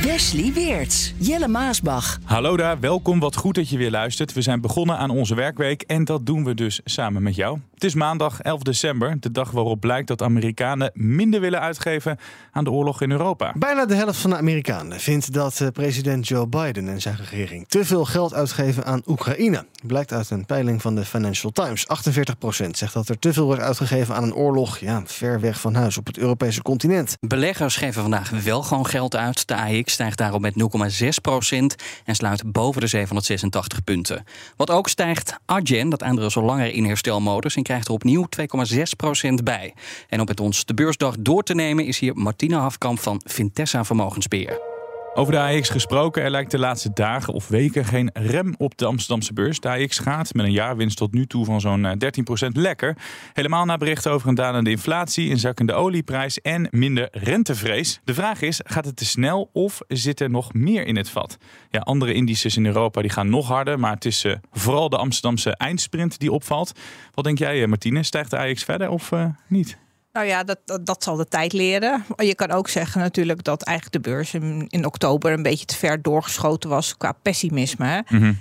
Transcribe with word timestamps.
Wesley 0.00 0.52
Weerts, 0.52 1.14
Jelle 1.18 1.48
Maasbach. 1.48 2.18
Hallo 2.24 2.56
daar, 2.56 2.80
welkom. 2.80 3.20
Wat 3.20 3.36
goed 3.36 3.54
dat 3.54 3.68
je 3.68 3.78
weer 3.78 3.90
luistert. 3.90 4.32
We 4.32 4.42
zijn 4.42 4.60
begonnen 4.60 4.96
aan 4.96 5.10
onze 5.10 5.34
werkweek 5.34 5.82
en 5.82 6.04
dat 6.04 6.26
doen 6.26 6.44
we 6.44 6.54
dus 6.54 6.80
samen 6.84 7.22
met 7.22 7.34
jou. 7.34 7.58
Het 7.74 7.84
is 7.84 7.94
maandag 7.94 8.40
11 8.40 8.62
december, 8.62 9.20
de 9.20 9.30
dag 9.30 9.50
waarop 9.50 9.80
blijkt 9.80 10.08
dat 10.08 10.22
Amerikanen 10.22 10.90
minder 10.94 11.40
willen 11.40 11.60
uitgeven 11.60 12.18
aan 12.52 12.64
de 12.64 12.70
oorlog 12.70 13.02
in 13.02 13.10
Europa. 13.10 13.52
Bijna 13.56 13.86
de 13.86 13.94
helft 13.94 14.18
van 14.18 14.30
de 14.30 14.36
Amerikanen 14.36 15.00
vindt 15.00 15.32
dat 15.32 15.60
eh, 15.60 15.68
president 15.68 16.28
Joe 16.28 16.46
Biden 16.46 16.88
en 16.88 17.00
zijn 17.00 17.16
regering 17.16 17.68
te 17.68 17.84
veel 17.84 18.04
geld 18.04 18.34
uitgeven 18.34 18.84
aan 18.84 19.02
Oekraïne. 19.06 19.66
Blijkt 19.86 20.12
uit 20.12 20.30
een 20.30 20.46
peiling 20.46 20.82
van 20.82 20.94
de 20.94 21.04
Financial 21.04 21.52
Times. 21.52 21.86
48% 22.66 22.70
zegt 22.70 22.94
dat 22.94 23.08
er 23.08 23.18
te 23.18 23.32
veel 23.32 23.44
wordt 23.44 23.62
uitgegeven 23.62 24.14
aan 24.14 24.22
een 24.22 24.34
oorlog 24.34 24.78
ja, 24.78 25.02
ver 25.04 25.40
weg 25.40 25.60
van 25.60 25.74
huis 25.74 25.98
op 25.98 26.06
het 26.06 26.18
Europese 26.18 26.62
continent. 26.62 27.16
Beleggers 27.20 27.76
geven 27.76 28.02
vandaag 28.02 28.30
wel 28.30 28.62
gewoon 28.62 28.86
geld 28.86 29.16
uit. 29.16 29.48
De 29.48 29.56
AX 29.56 29.81
stijgt 29.90 30.18
daarop 30.18 30.40
met 30.40 30.54
0,6% 30.54 30.58
en 32.04 32.14
sluit 32.14 32.52
boven 32.52 32.80
de 32.80 32.86
786 32.86 33.84
punten. 33.84 34.24
Wat 34.56 34.70
ook 34.70 34.88
stijgt, 34.88 35.36
Argen, 35.46 35.88
dat 35.88 36.02
aandeel 36.02 36.26
is 36.26 36.36
al 36.36 36.42
langer 36.42 36.72
in 36.72 36.84
herstelmodus 36.84 37.56
en 37.56 37.62
krijgt 37.62 37.86
er 37.86 37.92
opnieuw 37.92 38.26
2,6% 38.40 39.34
bij. 39.44 39.74
En 40.08 40.20
om 40.20 40.26
met 40.26 40.40
ons 40.40 40.64
de 40.64 40.74
beursdag 40.74 41.14
door 41.18 41.42
te 41.42 41.54
nemen 41.54 41.84
is 41.84 41.98
hier 41.98 42.14
Martina 42.14 42.60
Hafkamp 42.60 43.00
van 43.00 43.20
Vintessa 43.24 43.84
Vermogensbeheer. 43.84 44.71
Over 45.14 45.32
de 45.32 45.40
AX 45.40 45.68
gesproken, 45.68 46.22
er 46.22 46.30
lijkt 46.30 46.50
de 46.50 46.58
laatste 46.58 46.90
dagen 46.92 47.32
of 47.32 47.48
weken 47.48 47.84
geen 47.84 48.10
rem 48.12 48.54
op 48.58 48.78
de 48.78 48.86
Amsterdamse 48.86 49.32
beurs. 49.32 49.60
De 49.60 49.68
AX 49.68 49.98
gaat 49.98 50.34
met 50.34 50.46
een 50.46 50.52
jaarwinst 50.52 50.96
tot 50.96 51.12
nu 51.12 51.26
toe 51.26 51.44
van 51.44 51.60
zo'n 51.60 51.98
13% 52.46 52.48
lekker. 52.52 52.96
Helemaal 53.32 53.64
na 53.64 53.76
berichten 53.76 54.10
over 54.10 54.28
een 54.28 54.34
dalende 54.34 54.70
inflatie, 54.70 55.30
een 55.30 55.38
zakkende 55.38 55.72
olieprijs 55.72 56.40
en 56.40 56.68
minder 56.70 57.08
rentevrees. 57.10 58.00
De 58.04 58.14
vraag 58.14 58.42
is, 58.42 58.60
gaat 58.64 58.84
het 58.84 58.96
te 58.96 59.04
snel 59.04 59.50
of 59.52 59.80
zit 59.88 60.20
er 60.20 60.30
nog 60.30 60.52
meer 60.52 60.86
in 60.86 60.96
het 60.96 61.10
vat? 61.10 61.36
Ja, 61.70 61.80
andere 61.80 62.12
indices 62.12 62.56
in 62.56 62.66
Europa 62.66 63.00
die 63.00 63.10
gaan 63.10 63.30
nog 63.30 63.48
harder, 63.48 63.78
maar 63.78 63.94
het 63.94 64.04
is 64.04 64.24
uh, 64.24 64.34
vooral 64.52 64.88
de 64.88 64.96
Amsterdamse 64.96 65.56
eindsprint 65.56 66.18
die 66.18 66.32
opvalt. 66.32 66.72
Wat 67.14 67.24
denk 67.24 67.38
jij, 67.38 67.66
Martine? 67.66 68.02
Stijgt 68.02 68.30
de 68.30 68.38
AX 68.38 68.64
verder 68.64 68.88
of 68.88 69.10
niet? 69.48 69.78
Nou 70.12 70.26
ja, 70.26 70.44
dat, 70.44 70.58
dat, 70.82 71.02
zal 71.02 71.16
de 71.16 71.28
tijd 71.28 71.52
leren. 71.52 72.04
Je 72.16 72.34
kan 72.34 72.50
ook 72.50 72.68
zeggen 72.68 73.00
natuurlijk 73.00 73.44
dat 73.44 73.62
eigenlijk 73.62 74.04
de 74.04 74.10
beurs 74.10 74.34
in, 74.34 74.66
in 74.68 74.86
oktober 74.86 75.32
een 75.32 75.42
beetje 75.42 75.64
te 75.64 75.76
ver 75.76 76.02
doorgeschoten 76.02 76.70
was 76.70 76.96
qua 76.96 77.12
pessimisme. 77.22 78.04
Mm 78.08 78.40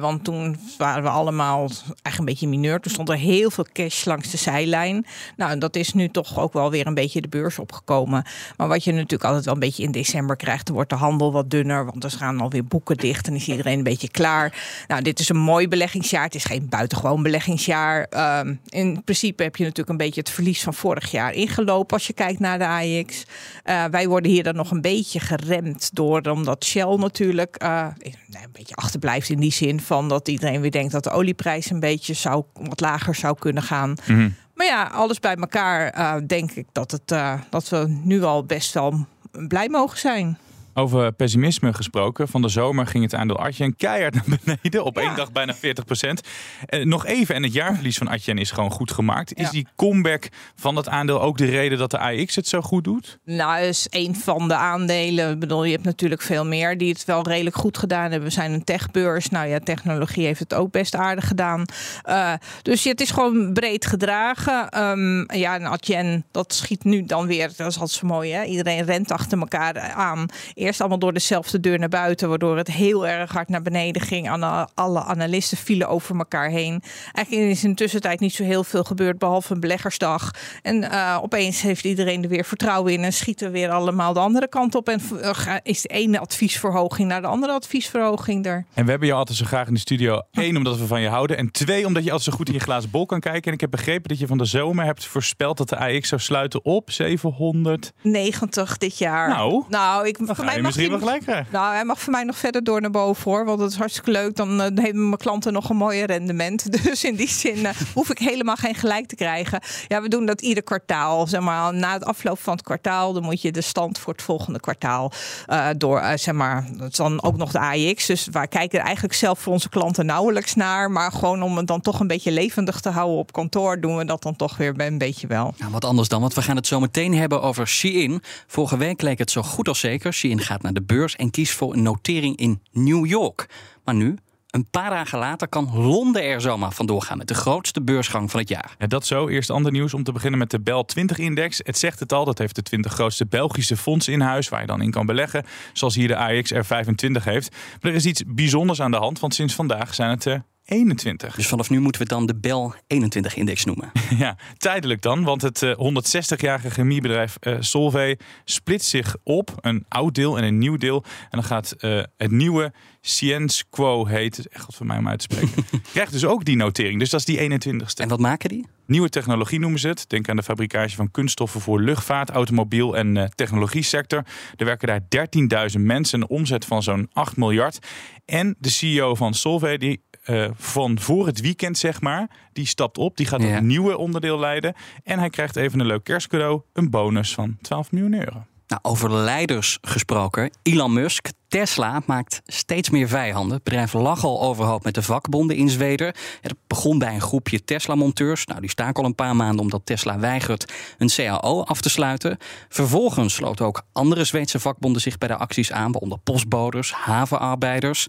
want 0.00 0.24
toen 0.24 0.58
waren 0.78 1.02
we 1.02 1.08
allemaal 1.08 1.60
eigenlijk 1.60 2.18
een 2.18 2.24
beetje 2.24 2.48
mineur. 2.48 2.80
Toen 2.80 2.92
stond 2.92 3.08
er 3.08 3.16
heel 3.16 3.50
veel 3.50 3.66
cash 3.72 4.04
langs 4.04 4.30
de 4.30 4.36
zijlijn. 4.36 5.06
Nou, 5.36 5.58
dat 5.58 5.76
is 5.76 5.92
nu 5.92 6.08
toch 6.08 6.38
ook 6.38 6.52
wel 6.52 6.70
weer 6.70 6.86
een 6.86 6.94
beetje 6.94 7.20
de 7.20 7.28
beurs 7.28 7.58
opgekomen. 7.58 8.24
Maar 8.56 8.68
wat 8.68 8.84
je 8.84 8.92
natuurlijk 8.92 9.24
altijd 9.24 9.44
wel 9.44 9.54
een 9.54 9.60
beetje 9.60 9.82
in 9.82 9.92
december 9.92 10.36
krijgt, 10.36 10.66
dan 10.66 10.74
wordt 10.74 10.90
de 10.90 10.96
handel 10.96 11.32
wat 11.32 11.50
dunner. 11.50 11.84
Want 11.84 12.04
er 12.04 12.10
gaan 12.10 12.40
alweer 12.40 12.64
boeken 12.64 12.96
dicht 12.96 13.26
en 13.26 13.34
is 13.34 13.48
iedereen 13.48 13.78
een 13.78 13.84
beetje 13.84 14.10
klaar. 14.10 14.64
Nou, 14.88 15.02
dit 15.02 15.18
is 15.18 15.28
een 15.28 15.36
mooi 15.36 15.68
beleggingsjaar. 15.68 16.24
Het 16.24 16.34
is 16.34 16.44
geen 16.44 16.68
buitengewoon 16.68 17.22
beleggingsjaar. 17.22 18.06
Uh, 18.10 18.40
in 18.68 19.04
principe 19.04 19.42
heb 19.42 19.56
je 19.56 19.62
natuurlijk 19.62 19.90
een 19.90 20.04
beetje 20.04 20.20
het 20.20 20.30
verlies 20.30 20.62
van 20.62 20.74
vorig 20.74 21.04
jaar 21.04 21.11
ingelopen 21.18 21.96
als 21.96 22.06
je 22.06 22.12
kijkt 22.12 22.38
naar 22.38 22.58
de 22.58 22.66
AX. 22.66 23.24
Uh, 23.64 23.84
wij 23.84 24.08
worden 24.08 24.30
hier 24.30 24.42
dan 24.42 24.54
nog 24.54 24.70
een 24.70 24.80
beetje 24.80 25.20
geremd 25.20 25.90
door, 25.94 26.20
omdat 26.20 26.64
Shell 26.64 26.96
natuurlijk 26.96 27.62
uh, 27.62 27.86
een 27.98 28.48
beetje 28.52 28.74
achterblijft 28.74 29.28
in 29.28 29.40
die 29.40 29.52
zin 29.52 29.80
van 29.80 30.08
dat 30.08 30.28
iedereen 30.28 30.60
weer 30.60 30.70
denkt 30.70 30.92
dat 30.92 31.04
de 31.04 31.10
olieprijs 31.10 31.70
een 31.70 31.80
beetje 31.80 32.14
zou, 32.14 32.44
wat 32.52 32.80
lager 32.80 33.14
zou 33.14 33.36
kunnen 33.38 33.62
gaan. 33.62 33.88
Mm 33.88 34.16
-hmm. 34.16 34.34
Maar 34.54 34.66
ja, 34.66 34.84
alles 34.84 35.18
bij 35.20 35.34
elkaar 35.34 35.98
uh, 35.98 36.26
denk 36.26 36.50
ik 36.50 36.66
dat, 36.72 36.90
het, 36.90 37.14
dat 37.50 37.68
we 37.68 38.00
nu 38.04 38.22
al 38.22 38.44
best 38.44 38.74
wel 38.74 39.06
blij 39.48 39.68
mogen 39.68 39.98
zijn. 39.98 40.38
Over 40.74 41.12
pessimisme 41.12 41.72
gesproken. 41.72 42.28
Van 42.28 42.42
de 42.42 42.48
zomer 42.48 42.86
ging 42.86 43.04
het 43.04 43.14
aandeel 43.14 43.38
Atjen 43.38 43.76
keihard 43.76 44.14
naar 44.14 44.38
beneden. 44.44 44.84
Op 44.84 44.96
ja. 44.96 45.02
één 45.02 45.16
dag 45.16 45.32
bijna 45.32 45.54
40 45.54 45.84
procent. 45.84 46.20
Eh, 46.66 46.84
nog 46.84 47.06
even, 47.06 47.34
en 47.34 47.42
het 47.42 47.52
jaarverlies 47.52 47.98
van 47.98 48.08
Atjen 48.08 48.38
is 48.38 48.50
gewoon 48.50 48.70
goed 48.70 48.90
gemaakt. 48.90 49.34
Is 49.34 49.44
ja. 49.44 49.50
die 49.50 49.66
comeback 49.76 50.28
van 50.54 50.74
dat 50.74 50.88
aandeel 50.88 51.20
ook 51.20 51.38
de 51.38 51.44
reden 51.44 51.78
dat 51.78 51.90
de 51.90 51.98
AX 51.98 52.36
het 52.36 52.48
zo 52.48 52.60
goed 52.60 52.84
doet? 52.84 53.18
Nou, 53.24 53.62
is 53.62 53.86
een 53.90 54.16
van 54.16 54.48
de 54.48 54.54
aandelen. 54.54 55.30
Ik 55.30 55.38
bedoel, 55.38 55.64
je 55.64 55.72
hebt 55.72 55.84
natuurlijk 55.84 56.22
veel 56.22 56.46
meer 56.46 56.78
die 56.78 56.88
het 56.88 57.04
wel 57.04 57.28
redelijk 57.28 57.56
goed 57.56 57.78
gedaan 57.78 58.10
hebben. 58.10 58.28
We 58.28 58.34
zijn 58.34 58.52
een 58.52 58.64
techbeurs. 58.64 59.28
Nou 59.28 59.48
ja, 59.48 59.58
technologie 59.58 60.24
heeft 60.24 60.40
het 60.40 60.54
ook 60.54 60.70
best 60.70 60.94
aardig 60.94 61.26
gedaan. 61.26 61.64
Uh, 62.08 62.32
dus 62.62 62.84
het 62.84 63.00
is 63.00 63.10
gewoon 63.10 63.52
breed 63.52 63.86
gedragen. 63.86 64.82
Um, 64.82 65.32
ja, 65.32 65.54
en 65.54 65.64
Atjen, 65.64 66.24
dat 66.30 66.54
schiet 66.54 66.84
nu 66.84 67.04
dan 67.04 67.26
weer. 67.26 67.46
Dat 67.56 67.70
is 67.70 67.78
altijd 67.78 67.90
zo 67.90 68.06
mooi, 68.06 68.32
hè? 68.32 68.44
Iedereen 68.44 68.84
rent 68.84 69.10
achter 69.10 69.38
elkaar 69.38 69.80
aan 69.80 70.26
eerst 70.62 70.80
allemaal 70.80 70.98
door 70.98 71.12
dezelfde 71.12 71.60
deur 71.60 71.78
naar 71.78 71.88
buiten, 71.88 72.28
waardoor 72.28 72.56
het 72.56 72.68
heel 72.68 73.06
erg 73.06 73.32
hard 73.32 73.48
naar 73.48 73.62
beneden 73.62 74.02
ging. 74.02 74.30
Alle 74.74 75.04
analisten 75.04 75.58
vielen 75.58 75.88
over 75.88 76.16
elkaar 76.16 76.48
heen. 76.50 76.82
Eigenlijk 77.12 77.50
is 77.50 77.64
in 77.64 77.70
de 77.70 77.76
tussentijd 77.76 78.20
niet 78.20 78.34
zo 78.34 78.44
heel 78.44 78.64
veel 78.64 78.84
gebeurd, 78.84 79.18
behalve 79.18 79.54
een 79.54 79.60
beleggersdag. 79.60 80.30
En 80.62 80.82
uh, 80.82 81.18
opeens 81.22 81.62
heeft 81.62 81.84
iedereen 81.84 82.22
er 82.22 82.28
weer 82.28 82.44
vertrouwen 82.44 82.92
in 82.92 83.04
en 83.04 83.12
schieten 83.12 83.52
weer 83.52 83.70
allemaal 83.70 84.12
de 84.12 84.20
andere 84.20 84.48
kant 84.48 84.74
op. 84.74 84.88
En 84.88 85.00
uh, 85.12 85.56
is 85.62 85.82
de 85.82 85.88
ene 85.88 86.18
adviesverhoging 86.18 87.08
naar 87.08 87.20
de 87.20 87.26
andere 87.26 87.52
adviesverhoging 87.52 88.46
er. 88.46 88.64
En 88.74 88.84
we 88.84 88.90
hebben 88.90 89.08
je 89.08 89.14
altijd 89.14 89.38
zo 89.38 89.44
graag 89.44 89.66
in 89.66 89.74
de 89.74 89.80
studio. 89.80 90.20
Eén, 90.32 90.56
omdat 90.56 90.78
we 90.78 90.86
van 90.86 91.00
je 91.00 91.08
houden. 91.08 91.36
En 91.36 91.50
twee, 91.50 91.86
omdat 91.86 92.04
je 92.04 92.10
altijd 92.10 92.30
zo 92.30 92.36
goed 92.36 92.48
in 92.48 92.54
je 92.54 92.60
glazen 92.60 92.90
bol 92.90 93.06
kan 93.06 93.20
kijken. 93.20 93.42
En 93.42 93.52
ik 93.52 93.60
heb 93.60 93.70
begrepen 93.70 94.08
dat 94.08 94.18
je 94.18 94.26
van 94.26 94.38
de 94.38 94.44
zomer 94.44 94.84
hebt 94.84 95.06
voorspeld 95.06 95.56
dat 95.56 95.68
de 95.68 95.76
AX 95.76 96.08
zou 96.08 96.20
sluiten 96.20 96.64
op 96.64 96.90
790 96.90 98.78
dit 98.78 98.98
jaar. 98.98 99.28
Nou, 99.28 99.64
nou 99.68 100.06
ik, 100.06 100.18
voor 100.20 100.44
mij 100.44 100.51
misschien 100.60 100.88
wel 100.88 100.98
gelijk 100.98 101.22
krijgen. 101.22 101.46
Nou, 101.52 101.74
hij 101.74 101.84
mag 101.84 102.00
voor 102.00 102.12
mij 102.12 102.24
nog 102.24 102.36
verder 102.36 102.64
door 102.64 102.80
naar 102.80 102.90
boven 102.90 103.30
hoor. 103.30 103.44
Want 103.44 103.60
het 103.60 103.70
is 103.70 103.76
hartstikke 103.76 104.10
leuk. 104.10 104.36
Dan 104.36 104.52
uh, 104.54 104.58
hebben 104.58 105.08
mijn 105.08 105.16
klanten 105.16 105.52
nog 105.52 105.70
een 105.70 105.76
mooie 105.76 106.06
rendement. 106.06 106.70
Dus 106.82 107.04
in 107.04 107.16
die 107.16 107.28
zin 107.28 107.58
uh, 107.58 107.70
hoef 107.94 108.10
ik 108.10 108.18
helemaal 108.18 108.56
geen 108.56 108.74
gelijk 108.74 109.06
te 109.06 109.14
krijgen. 109.14 109.60
Ja, 109.88 110.02
we 110.02 110.08
doen 110.08 110.26
dat 110.26 110.40
ieder 110.40 110.62
kwartaal. 110.62 111.26
Zeg 111.26 111.40
maar, 111.40 111.74
na 111.74 111.92
het 111.92 112.04
afloop 112.04 112.38
van 112.38 112.52
het 112.52 112.62
kwartaal, 112.62 113.12
dan 113.12 113.22
moet 113.22 113.42
je 113.42 113.52
de 113.52 113.60
stand 113.60 113.98
voor 113.98 114.12
het 114.12 114.22
volgende 114.22 114.60
kwartaal 114.60 115.12
uh, 115.48 115.68
door. 115.76 116.02
zeg 116.14 116.34
maar, 116.34 116.66
dat 116.72 116.90
is 116.90 116.96
dan 116.96 117.22
ook 117.22 117.36
nog 117.36 117.52
de 117.52 117.58
AX. 117.58 118.06
Dus 118.06 118.28
wij 118.30 118.48
kijken 118.48 118.78
er 118.78 118.84
eigenlijk 118.84 119.14
zelf 119.14 119.38
voor 119.38 119.52
onze 119.52 119.68
klanten 119.68 120.06
nauwelijks 120.06 120.54
naar. 120.54 120.90
Maar 120.90 121.12
gewoon 121.12 121.42
om 121.42 121.56
het 121.56 121.66
dan 121.66 121.80
toch 121.80 122.00
een 122.00 122.06
beetje 122.06 122.30
levendig 122.30 122.80
te 122.80 122.88
houden 122.88 123.18
op 123.18 123.32
kantoor, 123.32 123.80
doen 123.80 123.96
we 123.96 124.04
dat 124.04 124.22
dan 124.22 124.36
toch 124.36 124.56
weer 124.56 124.74
een 124.76 124.98
beetje 124.98 125.26
wel. 125.26 125.54
Nou, 125.58 125.72
wat 125.72 125.84
anders 125.84 126.08
dan, 126.08 126.20
want 126.20 126.34
we 126.34 126.42
gaan 126.42 126.56
het 126.56 126.66
zo 126.66 126.80
meteen 126.80 127.14
hebben 127.14 127.42
over 127.42 127.68
Shein. 127.68 128.22
Vorige 128.46 128.76
week 128.76 129.02
leek 129.02 129.18
het 129.18 129.30
zo 129.30 129.42
goed 129.42 129.68
als 129.68 129.78
zeker. 129.78 130.12
Shein 130.12 130.40
gaat 130.42 130.62
naar 130.62 130.72
de 130.72 130.82
beurs 130.82 131.16
en 131.16 131.30
kiest 131.30 131.52
voor 131.52 131.72
een 131.72 131.82
notering 131.82 132.36
in 132.36 132.62
New 132.72 133.06
York. 133.06 133.46
Maar 133.84 133.94
nu, 133.94 134.16
een 134.52 134.70
paar 134.70 134.90
dagen 134.90 135.18
later 135.18 135.48
kan 135.48 135.70
Londen 135.74 136.24
er 136.24 136.40
zomaar 136.40 136.72
vandoor 136.72 137.02
gaan 137.02 137.18
met 137.18 137.28
de 137.28 137.34
grootste 137.34 137.82
beursgang 137.82 138.30
van 138.30 138.40
het 138.40 138.48
jaar. 138.48 138.74
Ja, 138.78 138.86
dat 138.86 139.06
zo. 139.06 139.28
Eerst 139.28 139.50
ander 139.50 139.72
nieuws 139.72 139.94
om 139.94 140.02
te 140.02 140.12
beginnen 140.12 140.38
met 140.38 140.50
de 140.50 140.60
Bel 140.60 140.86
20-index. 140.98 141.56
Het 141.56 141.78
zegt 141.78 142.00
het 142.00 142.12
al, 142.12 142.24
dat 142.24 142.38
heeft 142.38 142.54
de 142.54 142.62
20 142.62 142.92
grootste 142.92 143.26
Belgische 143.26 143.76
fondsen 143.76 144.12
in 144.12 144.20
huis 144.20 144.48
waar 144.48 144.60
je 144.60 144.66
dan 144.66 144.82
in 144.82 144.90
kan 144.90 145.06
beleggen. 145.06 145.44
Zoals 145.72 145.94
hier 145.94 146.08
de 146.08 146.16
AX 146.16 146.52
R25 146.52 147.22
heeft. 147.22 147.56
Maar 147.80 147.90
er 147.90 147.96
is 147.96 148.06
iets 148.06 148.22
bijzonders 148.26 148.80
aan 148.80 148.90
de 148.90 148.96
hand, 148.96 149.20
want 149.20 149.34
sinds 149.34 149.54
vandaag 149.54 149.94
zijn 149.94 150.10
het 150.10 150.24
er 150.24 150.44
21. 150.64 151.34
Dus 151.34 151.46
vanaf 151.46 151.70
nu 151.70 151.80
moeten 151.80 152.02
we 152.02 152.08
dan 152.08 152.26
de 152.26 152.34
Bel 152.34 152.74
21-index 152.74 153.64
noemen. 153.64 153.92
ja, 154.24 154.36
tijdelijk 154.56 155.02
dan, 155.02 155.24
want 155.24 155.42
het 155.42 155.62
uh, 155.62 155.72
160-jarige 155.72 156.70
chemiebedrijf 156.70 157.36
uh, 157.40 157.56
Solvay 157.60 158.18
splitst 158.44 158.88
zich 158.88 159.16
op. 159.22 159.54
Een 159.60 159.84
oud 159.88 160.14
deel 160.14 160.38
en 160.38 160.44
een 160.44 160.58
nieuw 160.58 160.76
deel. 160.76 161.04
En 161.04 161.28
dan 161.30 161.44
gaat 161.44 161.74
uh, 161.78 162.02
het 162.16 162.30
nieuwe 162.30 162.72
Science 163.00 163.64
Quo 163.70 164.06
heet, 164.06 164.48
echt 164.48 164.66
wat 164.66 164.74
voor 164.74 164.86
mij 164.86 164.98
om 164.98 165.08
uit 165.08 165.28
te 165.28 165.34
spreken, 165.34 165.64
krijgt 165.92 166.12
dus 166.12 166.24
ook 166.24 166.44
die 166.44 166.56
notering. 166.56 166.98
Dus 166.98 167.10
dat 167.10 167.20
is 167.20 167.26
die 167.26 167.50
21ste. 167.50 167.94
En 167.96 168.08
wat 168.08 168.20
maken 168.20 168.48
die? 168.48 168.66
Nieuwe 168.86 169.08
technologie 169.08 169.58
noemen 169.58 169.80
ze 169.80 169.88
het. 169.88 170.04
Denk 170.08 170.28
aan 170.28 170.36
de 170.36 170.42
fabricage 170.42 170.96
van 170.96 171.10
kunststoffen 171.10 171.60
voor 171.60 171.80
luchtvaart, 171.80 172.30
automobiel 172.30 172.96
en 172.96 173.16
uh, 173.16 173.24
technologie 173.24 173.82
sector. 173.82 174.24
Er 174.56 174.64
werken 174.64 174.88
daar 174.88 175.28
13.000 175.76 175.80
mensen, 175.80 176.20
een 176.20 176.28
omzet 176.28 176.64
van 176.64 176.82
zo'n 176.82 177.08
8 177.12 177.36
miljard. 177.36 177.78
En 178.24 178.56
de 178.58 178.70
CEO 178.70 179.14
van 179.14 179.34
Solvay 179.34 179.76
die 179.78 180.02
eh, 180.22 180.48
van 180.54 180.98
voor 181.00 181.26
het 181.26 181.40
weekend, 181.40 181.78
zeg 181.78 182.00
maar. 182.00 182.30
Die 182.52 182.66
stapt 182.66 182.98
op, 182.98 183.16
die 183.16 183.26
gaat 183.26 183.42
Ja. 183.42 183.56
een 183.56 183.66
nieuwe 183.66 183.96
onderdeel 183.98 184.38
leiden. 184.38 184.74
En 185.04 185.18
hij 185.18 185.30
krijgt 185.30 185.56
even 185.56 185.80
een 185.80 185.86
leuk 185.86 186.04
kerstcadeau, 186.04 186.60
een 186.72 186.90
bonus 186.90 187.34
van 187.34 187.56
12 187.60 187.92
miljoen 187.92 188.14
euro. 188.14 188.44
Nou, 188.66 188.80
over 188.82 189.12
leiders 189.12 189.78
gesproken. 189.80 190.50
Elon 190.62 190.92
Musk, 190.92 191.28
Tesla 191.52 192.02
maakt 192.06 192.40
steeds 192.46 192.90
meer 192.90 193.08
vijanden. 193.08 193.54
Het 193.54 193.62
bedrijf 193.62 193.92
lag 193.92 194.24
al 194.24 194.42
overhoop 194.42 194.84
met 194.84 194.94
de 194.94 195.02
vakbonden 195.02 195.56
in 195.56 195.68
Zweden. 195.68 196.14
Het 196.40 196.54
begon 196.66 196.98
bij 196.98 197.14
een 197.14 197.20
groepje 197.20 197.64
Tesla-monteurs. 197.64 198.46
Nou, 198.46 198.60
die 198.60 198.70
staken 198.70 199.02
al 199.02 199.08
een 199.08 199.14
paar 199.14 199.36
maanden 199.36 199.60
omdat 199.60 199.80
Tesla 199.84 200.18
weigert 200.18 200.72
een 200.98 201.08
CAO 201.08 201.62
af 201.62 201.80
te 201.80 201.90
sluiten. 201.90 202.38
Vervolgens 202.68 203.34
sloten 203.34 203.66
ook 203.66 203.82
andere 203.92 204.24
Zweedse 204.24 204.60
vakbonden 204.60 205.02
zich 205.02 205.18
bij 205.18 205.28
de 205.28 205.36
acties 205.36 205.72
aan, 205.72 205.92
waaronder 205.92 206.18
postbodes, 206.18 206.92
havenarbeiders. 206.92 208.06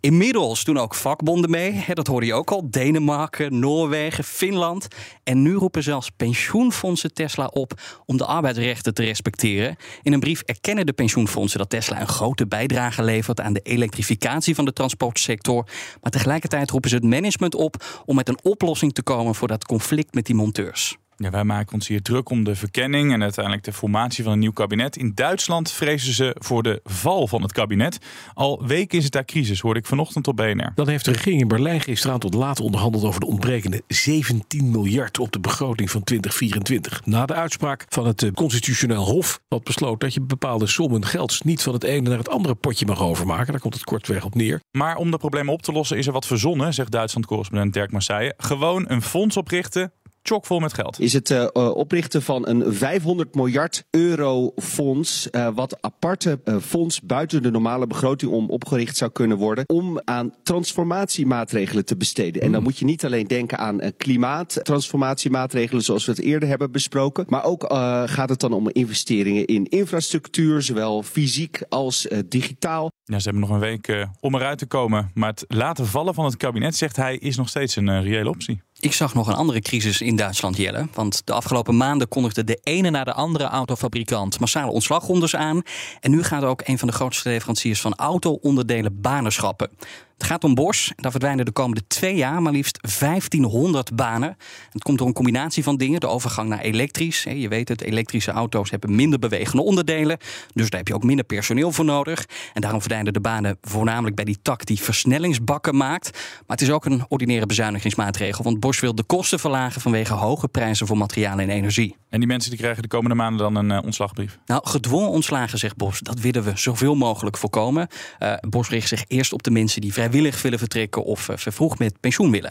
Inmiddels 0.00 0.64
doen 0.64 0.78
ook 0.78 0.94
vakbonden 0.94 1.50
mee. 1.50 1.84
Dat 1.92 2.06
hoorde 2.06 2.26
je 2.26 2.34
ook 2.34 2.50
al. 2.50 2.70
Denemarken, 2.70 3.58
Noorwegen, 3.58 4.24
Finland. 4.24 4.88
En 5.24 5.42
nu 5.42 5.54
roepen 5.54 5.82
zelfs 5.82 6.10
pensioenfondsen 6.10 7.14
Tesla 7.14 7.46
op 7.46 7.80
om 8.06 8.16
de 8.16 8.26
arbeidsrechten 8.26 8.94
te 8.94 9.04
respecteren. 9.04 9.76
In 10.02 10.12
een 10.12 10.20
brief 10.20 10.40
erkennen 10.40 10.86
de 10.86 10.92
pensioenfondsen 10.92 11.58
dat 11.58 11.70
Tesla 11.70 12.00
een 12.00 12.08
grote 12.08 12.46
bijdrage 12.46 12.84
levert 12.96 13.40
aan 13.40 13.52
de 13.52 13.60
elektrificatie 13.60 14.54
van 14.54 14.64
de 14.64 14.72
transportsector. 14.72 15.68
Maar 16.00 16.10
tegelijkertijd 16.10 16.70
roepen 16.70 16.90
ze 16.90 16.96
het 16.96 17.04
management 17.04 17.54
op 17.54 18.02
om 18.04 18.14
met 18.14 18.28
een 18.28 18.38
oplossing 18.42 18.92
te 18.92 19.02
komen 19.02 19.34
voor 19.34 19.48
dat 19.48 19.64
conflict 19.64 20.14
met 20.14 20.26
die 20.26 20.34
monteurs. 20.34 20.96
Ja, 21.18 21.30
wij 21.30 21.44
maken 21.44 21.74
ons 21.74 21.88
hier 21.88 22.02
druk 22.02 22.28
om 22.28 22.44
de 22.44 22.54
verkenning 22.54 23.12
en 23.12 23.22
uiteindelijk 23.22 23.64
de 23.64 23.72
formatie 23.72 24.24
van 24.24 24.32
een 24.32 24.38
nieuw 24.38 24.52
kabinet. 24.52 24.96
In 24.96 25.12
Duitsland 25.14 25.70
vrezen 25.70 26.12
ze 26.12 26.36
voor 26.38 26.62
de 26.62 26.80
val 26.84 27.26
van 27.26 27.42
het 27.42 27.52
kabinet. 27.52 27.98
Al 28.34 28.66
weken 28.66 28.98
is 28.98 29.04
het 29.04 29.12
daar 29.12 29.24
crisis, 29.24 29.60
hoorde 29.60 29.80
ik 29.80 29.86
vanochtend 29.86 30.28
op 30.28 30.36
BNR. 30.36 30.72
Dan 30.74 30.88
heeft 30.88 31.04
de 31.04 31.12
regering 31.12 31.40
in 31.40 31.48
Berlijn 31.48 31.80
gisteravond 31.80 32.22
tot 32.22 32.34
laat 32.34 32.60
onderhandeld 32.60 33.04
over 33.04 33.20
de 33.20 33.26
ontbrekende 33.26 33.82
17 33.88 34.70
miljard 34.70 35.18
op 35.18 35.32
de 35.32 35.40
begroting 35.40 35.90
van 35.90 36.04
2024. 36.04 37.06
Na 37.06 37.26
de 37.26 37.34
uitspraak 37.34 37.84
van 37.88 38.06
het 38.06 38.22
eh, 38.22 38.30
Constitutioneel 38.32 39.04
Hof, 39.04 39.40
wat 39.48 39.64
besloot 39.64 40.00
dat 40.00 40.14
je 40.14 40.20
bepaalde 40.20 40.66
sommen 40.66 41.04
geld 41.06 41.44
niet 41.44 41.62
van 41.62 41.72
het 41.72 41.84
ene 41.84 42.08
naar 42.08 42.18
het 42.18 42.28
andere 42.28 42.54
potje 42.54 42.86
mag 42.86 43.02
overmaken. 43.02 43.52
Daar 43.52 43.60
komt 43.60 43.74
het 43.74 43.84
kortweg 43.84 44.24
op 44.24 44.34
neer. 44.34 44.60
Maar 44.70 44.96
om 44.96 45.10
de 45.10 45.18
problemen 45.18 45.52
op 45.52 45.62
te 45.62 45.72
lossen 45.72 45.98
is 45.98 46.06
er 46.06 46.12
wat 46.12 46.26
verzonnen, 46.26 46.74
zegt 46.74 46.90
Duitsland-correspondent 46.90 47.72
Dirk 47.72 47.92
Marseille. 47.92 48.34
Gewoon 48.36 48.84
een 48.88 49.02
fonds 49.02 49.36
oprichten, 49.36 49.92
chockvol 50.26 50.58
met 50.58 50.74
geld. 50.74 51.00
is 51.00 51.12
het 51.12 51.30
eh, 51.30 51.42
eh, 51.42 51.76
oprichten 51.76 52.22
van 52.22 52.48
een 52.48 52.74
500 52.74 53.34
miljard 53.34 53.84
euro 53.90 54.52
fonds. 54.56 55.30
eh, 55.30 55.48
wat 55.54 55.82
aparte 55.82 56.40
fonds 56.62 57.00
buiten 57.00 57.42
de 57.42 57.50
normale 57.50 57.86
begroting 57.86 58.32
om 58.32 58.50
opgericht 58.50 58.96
zou 58.96 59.10
kunnen 59.10 59.36
worden. 59.36 59.64
Om 59.66 60.00
aan 60.04 60.34
transformatiemaatregelen 60.42 61.84
te 61.84 61.96
besteden. 61.96 62.42
En 62.42 62.52
dan 62.52 62.62
moet 62.62 62.78
je 62.78 62.84
niet 62.84 63.04
alleen 63.04 63.26
denken 63.26 63.58
aan 63.58 63.80
klimaattransformatiemaatregelen 63.96 65.82
zoals 65.82 66.04
we 66.04 66.12
het 66.12 66.20
eerder 66.20 66.48
hebben 66.48 66.72
besproken. 66.72 67.24
Maar 67.28 67.44
ook 67.44 67.64
gaat 68.06 68.28
het 68.28 68.40
dan 68.40 68.52
om 68.52 68.70
investeringen 68.70 69.44
in 69.46 69.64
infrastructuur, 69.64 70.62
zowel 70.62 71.02
fysiek 71.02 71.62
als 71.68 72.08
digitaal. 72.28 72.90
Ja, 73.04 73.18
ze 73.18 73.24
hebben 73.24 73.48
nog 73.48 73.50
een 73.50 73.58
week 73.58 74.06
om 74.20 74.34
eruit 74.34 74.58
te 74.58 74.66
komen. 74.66 75.10
Maar 75.14 75.30
het 75.30 75.44
laten 75.48 75.86
vallen 75.86 76.14
van 76.14 76.24
het 76.24 76.36
kabinet, 76.36 76.76
zegt 76.76 76.96
hij, 76.96 77.16
is 77.16 77.36
nog 77.36 77.48
steeds 77.48 77.76
een 77.76 78.02
reële 78.02 78.28
optie. 78.28 78.62
Ik 78.86 78.92
zag 78.92 79.14
nog 79.14 79.26
een 79.26 79.34
andere 79.34 79.60
crisis 79.60 80.00
in 80.00 80.16
Duitsland, 80.16 80.56
Jelle. 80.56 80.88
Want 80.92 81.22
de 81.24 81.32
afgelopen 81.32 81.76
maanden 81.76 82.08
kondigde 82.08 82.44
de 82.44 82.60
ene 82.62 82.90
na 82.90 83.04
de 83.04 83.12
andere 83.12 83.44
autofabrikant 83.44 84.40
massale 84.40 84.70
ontslagrondes 84.70 85.36
aan. 85.36 85.62
En 86.00 86.10
nu 86.10 86.22
gaat 86.22 86.42
ook 86.42 86.62
een 86.64 86.78
van 86.78 86.88
de 86.88 86.94
grootste 86.94 87.28
leveranciers 87.28 87.80
van 87.80 87.94
auto-onderdelen 87.94 89.00
banen 89.00 89.32
schrappen. 89.32 89.70
Het 90.16 90.26
gaat 90.26 90.44
om 90.44 90.54
Bosch. 90.54 90.90
Daar 90.96 91.10
verdwijnen 91.10 91.44
de 91.44 91.50
komende 91.50 91.86
twee 91.86 92.16
jaar 92.16 92.42
maar 92.42 92.52
liefst 92.52 92.98
1500 92.98 93.94
banen. 93.94 94.36
Het 94.70 94.82
komt 94.82 94.98
door 94.98 95.06
een 95.06 95.12
combinatie 95.12 95.62
van 95.62 95.76
dingen. 95.76 96.00
De 96.00 96.06
overgang 96.06 96.48
naar 96.48 96.60
elektrisch. 96.60 97.22
Je 97.22 97.48
weet 97.48 97.68
het, 97.68 97.82
elektrische 97.82 98.30
auto's 98.30 98.70
hebben 98.70 98.94
minder 98.94 99.18
bewegende 99.18 99.62
onderdelen. 99.62 100.18
Dus 100.52 100.70
daar 100.70 100.78
heb 100.78 100.88
je 100.88 100.94
ook 100.94 101.02
minder 101.02 101.24
personeel 101.24 101.72
voor 101.72 101.84
nodig. 101.84 102.26
En 102.52 102.60
daarom 102.60 102.80
verdwijnen 102.80 103.12
de 103.12 103.20
banen 103.20 103.58
voornamelijk 103.62 104.16
bij 104.16 104.24
die 104.24 104.38
tak 104.42 104.66
die 104.66 104.80
versnellingsbakken 104.80 105.76
maakt. 105.76 106.10
Maar 106.12 106.56
het 106.56 106.60
is 106.60 106.70
ook 106.70 106.84
een 106.84 107.04
ordinaire 107.08 107.46
bezuinigingsmaatregel. 107.46 108.44
Want 108.44 108.60
Bosch 108.60 108.80
wil 108.80 108.94
de 108.94 109.04
kosten 109.04 109.38
verlagen 109.38 109.80
vanwege 109.80 110.12
hoge 110.12 110.48
prijzen 110.48 110.86
voor 110.86 110.98
materialen 110.98 111.44
en 111.44 111.50
energie. 111.50 111.96
En 112.08 112.18
die 112.18 112.28
mensen 112.28 112.50
die 112.50 112.58
krijgen 112.58 112.82
de 112.82 112.88
komende 112.88 113.14
maanden 113.14 113.38
dan 113.38 113.54
een 113.54 113.70
eh, 113.70 113.84
ontslagbrief. 113.84 114.38
Nou, 114.46 114.68
gedwongen 114.68 115.08
ontslagen, 115.08 115.58
zegt 115.58 115.76
Bos, 115.76 116.00
dat 116.00 116.20
willen 116.20 116.42
we 116.42 116.52
zoveel 116.54 116.94
mogelijk 116.94 117.36
voorkomen. 117.36 117.88
Eh 118.18 118.34
Bos 118.40 118.68
richt 118.68 118.88
zich 118.88 119.04
eerst 119.08 119.32
op 119.32 119.42
de 119.42 119.50
mensen 119.50 119.80
die 119.80 119.92
vrijwillig 120.06 120.42
willen 120.42 120.58
vertrekken 120.58 121.04
of 121.04 121.28
eh, 121.28 121.36
vervroegd 121.36 121.78
met 121.78 122.00
pensioen 122.00 122.30
willen. 122.30 122.50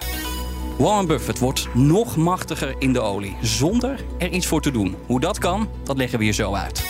Warren 0.77 1.07
Buffett 1.07 1.39
wordt 1.39 1.67
nog 1.73 2.15
machtiger 2.15 2.75
in 2.79 2.93
de 2.93 2.99
olie, 2.99 3.35
zonder 3.41 4.05
er 4.17 4.29
iets 4.29 4.47
voor 4.47 4.61
te 4.61 4.71
doen. 4.71 4.95
Hoe 5.05 5.19
dat 5.19 5.37
kan, 5.37 5.69
dat 5.83 5.97
leggen 5.97 6.17
we 6.17 6.23
hier 6.23 6.33
zo 6.33 6.53
uit. 6.53 6.83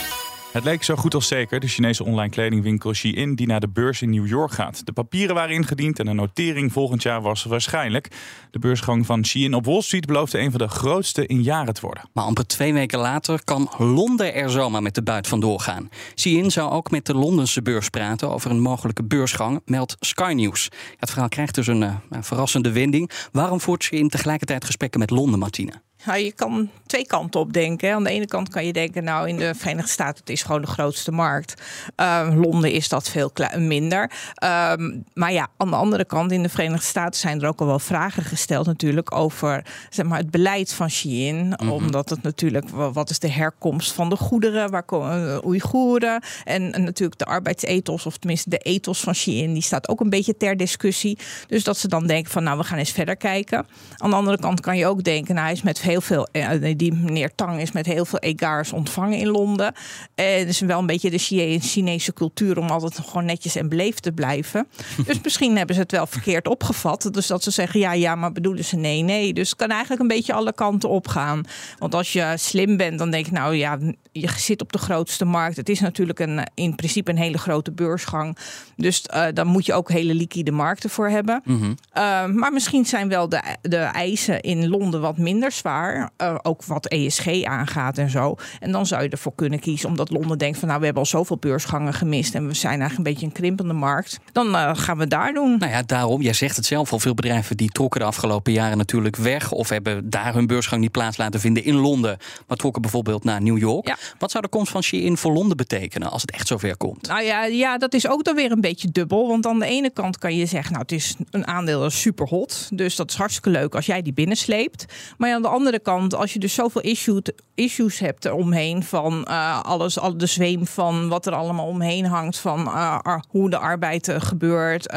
Het 0.55 0.63
leek 0.63 0.83
zo 0.83 0.95
goed 0.95 1.13
als 1.13 1.27
zeker, 1.27 1.59
de 1.59 1.67
Chinese 1.67 2.03
online 2.03 2.29
kledingwinkel 2.29 2.93
Shein, 2.93 3.35
die 3.35 3.47
naar 3.47 3.59
de 3.59 3.69
beurs 3.69 4.01
in 4.01 4.09
New 4.09 4.27
York 4.27 4.51
gaat. 4.51 4.85
De 4.85 4.91
papieren 4.91 5.35
waren 5.35 5.55
ingediend 5.55 5.99
en 5.99 6.07
een 6.07 6.15
notering 6.15 6.71
volgend 6.71 7.03
jaar 7.03 7.21
was 7.21 7.43
waarschijnlijk. 7.43 8.11
De 8.51 8.59
beursgang 8.59 9.05
van 9.05 9.25
Shein 9.25 9.53
op 9.53 9.65
Wall 9.65 9.81
Street 9.81 10.05
beloofde 10.05 10.39
een 10.39 10.51
van 10.51 10.59
de 10.59 10.67
grootste 10.67 11.25
in 11.25 11.43
jaren 11.43 11.73
te 11.73 11.81
worden. 11.81 12.09
Maar 12.13 12.23
amper 12.23 12.47
twee 12.47 12.73
weken 12.73 12.99
later 12.99 13.43
kan 13.43 13.69
Londen 13.77 14.33
er 14.33 14.49
zomaar 14.49 14.81
met 14.81 14.95
de 14.95 15.03
buit 15.03 15.27
vandoor 15.27 15.59
gaan. 15.59 15.89
Shein 16.15 16.51
zou 16.51 16.71
ook 16.71 16.91
met 16.91 17.05
de 17.05 17.15
Londense 17.15 17.61
beurs 17.61 17.89
praten 17.89 18.29
over 18.29 18.51
een 18.51 18.61
mogelijke 18.61 19.03
beursgang, 19.03 19.61
meldt 19.65 19.95
Sky 19.99 20.33
News. 20.35 20.69
Het 20.97 21.09
verhaal 21.09 21.29
krijgt 21.29 21.55
dus 21.55 21.67
een 21.67 21.83
eh, 21.83 21.95
verrassende 22.21 22.71
wending. 22.71 23.11
Waarom 23.31 23.61
voert 23.61 23.83
Shein 23.83 24.09
tegelijkertijd 24.09 24.65
gesprekken 24.65 24.99
met 24.99 25.09
Londen, 25.09 25.39
Martine? 25.39 25.81
Nou, 26.05 26.19
je 26.19 26.31
kan 26.31 26.69
twee 26.85 27.05
kanten 27.05 27.39
op 27.39 27.53
denken. 27.53 27.93
Aan 27.93 28.03
de 28.03 28.09
ene 28.09 28.27
kant 28.27 28.49
kan 28.49 28.65
je 28.65 28.73
denken, 28.73 29.03
nou, 29.03 29.27
in 29.29 29.37
de 29.37 29.55
Verenigde 29.55 29.91
Staten 29.91 30.19
het 30.19 30.29
is 30.29 30.43
gewoon 30.43 30.61
de 30.61 30.67
grootste 30.67 31.11
markt. 31.11 31.61
Ehm, 31.95 32.39
Londen 32.39 32.71
is 32.71 32.89
dat 32.89 33.09
veel 33.09 33.31
minder. 33.57 34.11
Ehm, 34.35 34.99
maar 35.13 35.31
ja, 35.31 35.47
aan 35.57 35.69
de 35.69 35.75
andere 35.75 36.05
kant, 36.05 36.31
in 36.31 36.43
de 36.43 36.49
Verenigde 36.49 36.85
Staten 36.85 37.19
zijn 37.19 37.41
er 37.41 37.47
ook 37.47 37.59
al 37.59 37.65
wel 37.67 37.79
vragen 37.79 38.23
gesteld 38.23 38.65
natuurlijk 38.65 39.15
over 39.15 39.65
zeg 39.89 40.05
maar, 40.05 40.17
het 40.17 40.31
beleid 40.31 40.73
van 40.73 40.89
Shein. 40.89 41.59
Omdat 41.69 42.09
het 42.09 42.21
natuurlijk, 42.23 42.69
wa- 42.69 42.91
wat 42.91 43.09
is 43.09 43.19
de 43.19 43.31
herkomst 43.31 43.91
van 43.93 44.09
de 44.09 44.15
goederen? 44.15 44.71
Waar 44.71 44.83
komen 44.83 45.27
uh, 45.27 45.45
Oeigoeren? 45.45 46.23
En, 46.43 46.71
en 46.71 46.83
natuurlijk 46.83 47.19
de 47.19 47.25
arbeidsethos, 47.25 48.05
of 48.05 48.17
tenminste 48.17 48.49
de 48.49 48.57
ethos 48.57 48.99
van 48.99 49.15
Shein, 49.15 49.53
die 49.53 49.61
staat 49.61 49.87
ook 49.87 49.99
een 49.99 50.09
beetje 50.09 50.37
ter 50.37 50.57
discussie. 50.57 51.17
Dus 51.47 51.63
dat 51.63 51.77
ze 51.77 51.87
dan 51.87 52.07
denken 52.07 52.31
van, 52.31 52.43
nou, 52.43 52.57
we 52.57 52.63
gaan 52.63 52.77
eens 52.77 52.91
verder 52.91 53.15
kijken. 53.17 53.65
Aan 53.97 54.09
de 54.09 54.15
andere 54.15 54.39
kant 54.39 54.59
kan 54.59 54.77
je 54.77 54.87
ook 54.87 55.03
denken, 55.03 55.33
nou, 55.33 55.45
hij 55.45 55.55
is 55.55 55.61
met 55.61 55.79
heel 55.95 56.25
veel, 56.25 56.27
eh, 56.31 56.73
die 56.77 56.93
meneer 56.93 57.35
Tang 57.35 57.61
is 57.61 57.71
met 57.71 57.85
heel 57.85 58.05
veel 58.05 58.19
egaars 58.19 58.73
ontvangen 58.73 59.17
in 59.17 59.27
Londen. 59.27 59.73
En 60.15 60.39
het 60.39 60.47
is 60.47 60.59
wel 60.59 60.79
een 60.79 60.85
beetje 60.85 61.09
de 61.09 61.17
Chine- 61.17 61.59
Chinese 61.59 62.13
cultuur 62.13 62.57
om 62.57 62.69
altijd 62.69 62.99
gewoon 63.07 63.25
netjes 63.25 63.55
en 63.55 63.69
beleefd 63.69 64.01
te 64.01 64.11
blijven. 64.11 64.67
dus 65.07 65.21
misschien 65.21 65.57
hebben 65.57 65.75
ze 65.75 65.81
het 65.81 65.91
wel 65.91 66.07
verkeerd 66.07 66.47
opgevat. 66.47 67.09
Dus 67.11 67.27
dat 67.27 67.43
ze 67.43 67.51
zeggen, 67.51 67.79
ja, 67.79 67.93
ja, 67.93 68.15
maar 68.15 68.31
bedoelen 68.31 68.65
ze 68.65 68.75
nee, 68.75 69.01
nee. 69.01 69.33
Dus 69.33 69.49
het 69.49 69.57
kan 69.57 69.69
eigenlijk 69.69 70.01
een 70.01 70.07
beetje 70.07 70.33
alle 70.33 70.53
kanten 70.53 70.89
opgaan. 70.89 71.43
Want 71.79 71.95
als 71.95 72.13
je 72.13 72.33
slim 72.35 72.77
bent, 72.77 72.97
dan 72.99 73.11
denk 73.11 73.25
ik, 73.25 73.31
nou 73.31 73.55
ja, 73.55 73.77
je 74.11 74.29
zit 74.37 74.61
op 74.61 74.71
de 74.71 74.77
grootste 74.77 75.25
markt. 75.25 75.57
Het 75.57 75.69
is 75.69 75.79
natuurlijk 75.79 76.19
een, 76.19 76.47
in 76.53 76.75
principe 76.75 77.11
een 77.11 77.17
hele 77.17 77.37
grote 77.37 77.71
beursgang. 77.71 78.37
Dus 78.75 79.01
eh, 79.01 79.25
dan 79.33 79.47
moet 79.47 79.65
je 79.65 79.73
ook 79.73 79.89
hele 79.89 80.13
liquide 80.13 80.51
markten 80.51 80.89
voor 80.89 81.09
hebben. 81.09 81.41
Uh, 81.47 82.25
maar 82.25 82.53
misschien 82.53 82.85
zijn 82.85 83.09
wel 83.09 83.29
de, 83.29 83.41
de 83.61 83.77
eisen 83.77 84.41
in 84.41 84.67
Londen 84.67 85.01
wat 85.01 85.17
minder 85.17 85.51
zwaar. 85.51 85.84
Uh, 85.93 86.35
ook 86.41 86.63
wat 86.63 86.87
ESG 86.87 87.43
aangaat 87.43 87.97
en 87.97 88.09
zo. 88.09 88.35
En 88.59 88.71
dan 88.71 88.85
zou 88.85 89.03
je 89.03 89.09
ervoor 89.09 89.35
kunnen 89.35 89.59
kiezen, 89.59 89.89
omdat 89.89 90.09
Londen 90.09 90.37
denkt 90.37 90.57
van 90.57 90.67
nou, 90.67 90.79
we 90.79 90.85
hebben 90.85 91.03
al 91.03 91.09
zoveel 91.09 91.37
beursgangen 91.37 91.93
gemist 91.93 92.35
en 92.35 92.47
we 92.47 92.53
zijn 92.53 92.79
eigenlijk 92.79 92.97
een 92.97 93.13
beetje 93.13 93.25
een 93.25 93.41
krimpende 93.41 93.73
markt. 93.73 94.19
Dan 94.31 94.47
uh, 94.47 94.71
gaan 94.73 94.97
we 94.97 95.07
daar 95.07 95.33
doen. 95.33 95.57
Nou 95.57 95.71
ja, 95.71 95.81
daarom, 95.81 96.21
jij 96.21 96.33
zegt 96.33 96.55
het 96.55 96.65
zelf 96.65 96.91
al, 96.91 96.99
veel 96.99 97.13
bedrijven 97.13 97.57
die 97.57 97.69
trokken 97.69 97.99
de 97.99 98.05
afgelopen 98.05 98.53
jaren 98.53 98.77
natuurlijk 98.77 99.15
weg 99.15 99.51
of 99.51 99.69
hebben 99.69 100.09
daar 100.09 100.33
hun 100.33 100.47
beursgang 100.47 100.81
niet 100.81 100.91
plaats 100.91 101.17
laten 101.17 101.39
vinden 101.39 101.63
in 101.63 101.75
Londen, 101.75 102.17
maar 102.47 102.57
trokken 102.57 102.81
bijvoorbeeld 102.81 103.23
naar 103.23 103.41
New 103.41 103.57
York. 103.57 103.87
Ja. 103.87 103.97
Wat 104.19 104.31
zou 104.31 104.43
de 104.43 104.49
komst 104.49 104.71
van 104.71 104.83
Shein 104.83 105.17
voor 105.17 105.31
Londen 105.31 105.57
betekenen 105.57 106.11
als 106.11 106.21
het 106.21 106.31
echt 106.31 106.47
zover 106.47 106.77
komt? 106.77 107.07
Nou 107.07 107.23
ja, 107.23 107.43
ja, 107.43 107.77
dat 107.77 107.93
is 107.93 108.07
ook 108.07 108.23
dan 108.23 108.35
weer 108.35 108.51
een 108.51 108.61
beetje 108.61 108.91
dubbel. 108.91 109.27
Want 109.27 109.45
aan 109.45 109.59
de 109.59 109.65
ene 109.65 109.89
kant 109.89 110.17
kan 110.17 110.35
je 110.35 110.45
zeggen, 110.45 110.71
nou, 110.71 110.83
het 110.83 110.91
is 110.91 111.15
een 111.29 111.47
aandeel 111.47 111.89
super 111.89 112.27
hot. 112.27 112.69
Dus 112.73 112.95
dat 112.95 113.09
is 113.09 113.17
hartstikke 113.17 113.49
leuk 113.49 113.75
als 113.75 113.85
jij 113.85 114.01
die 114.01 114.13
binnensleept. 114.13 114.85
Maar 115.17 115.33
aan 115.33 115.41
de 115.41 115.47
andere 115.47 115.74
andere 115.75 115.99
kant, 115.99 116.15
als 116.15 116.33
je 116.33 116.39
dus 116.39 116.53
zoveel 116.53 116.81
issue, 116.81 117.21
issues 117.55 117.99
hebt 117.99 118.25
eromheen 118.25 118.83
van 118.83 119.25
uh, 119.29 119.61
alles, 119.61 119.99
al 119.99 120.17
de 120.17 120.25
zweem 120.25 120.67
van 120.67 121.07
wat 121.07 121.25
er 121.25 121.33
allemaal 121.33 121.67
omheen 121.67 122.05
hangt, 122.05 122.37
van 122.37 122.59
uh, 122.67 122.97
hoe 123.29 123.49
de 123.49 123.57
arbeid 123.57 124.07
uh, 124.07 124.15
gebeurt, 124.19 124.93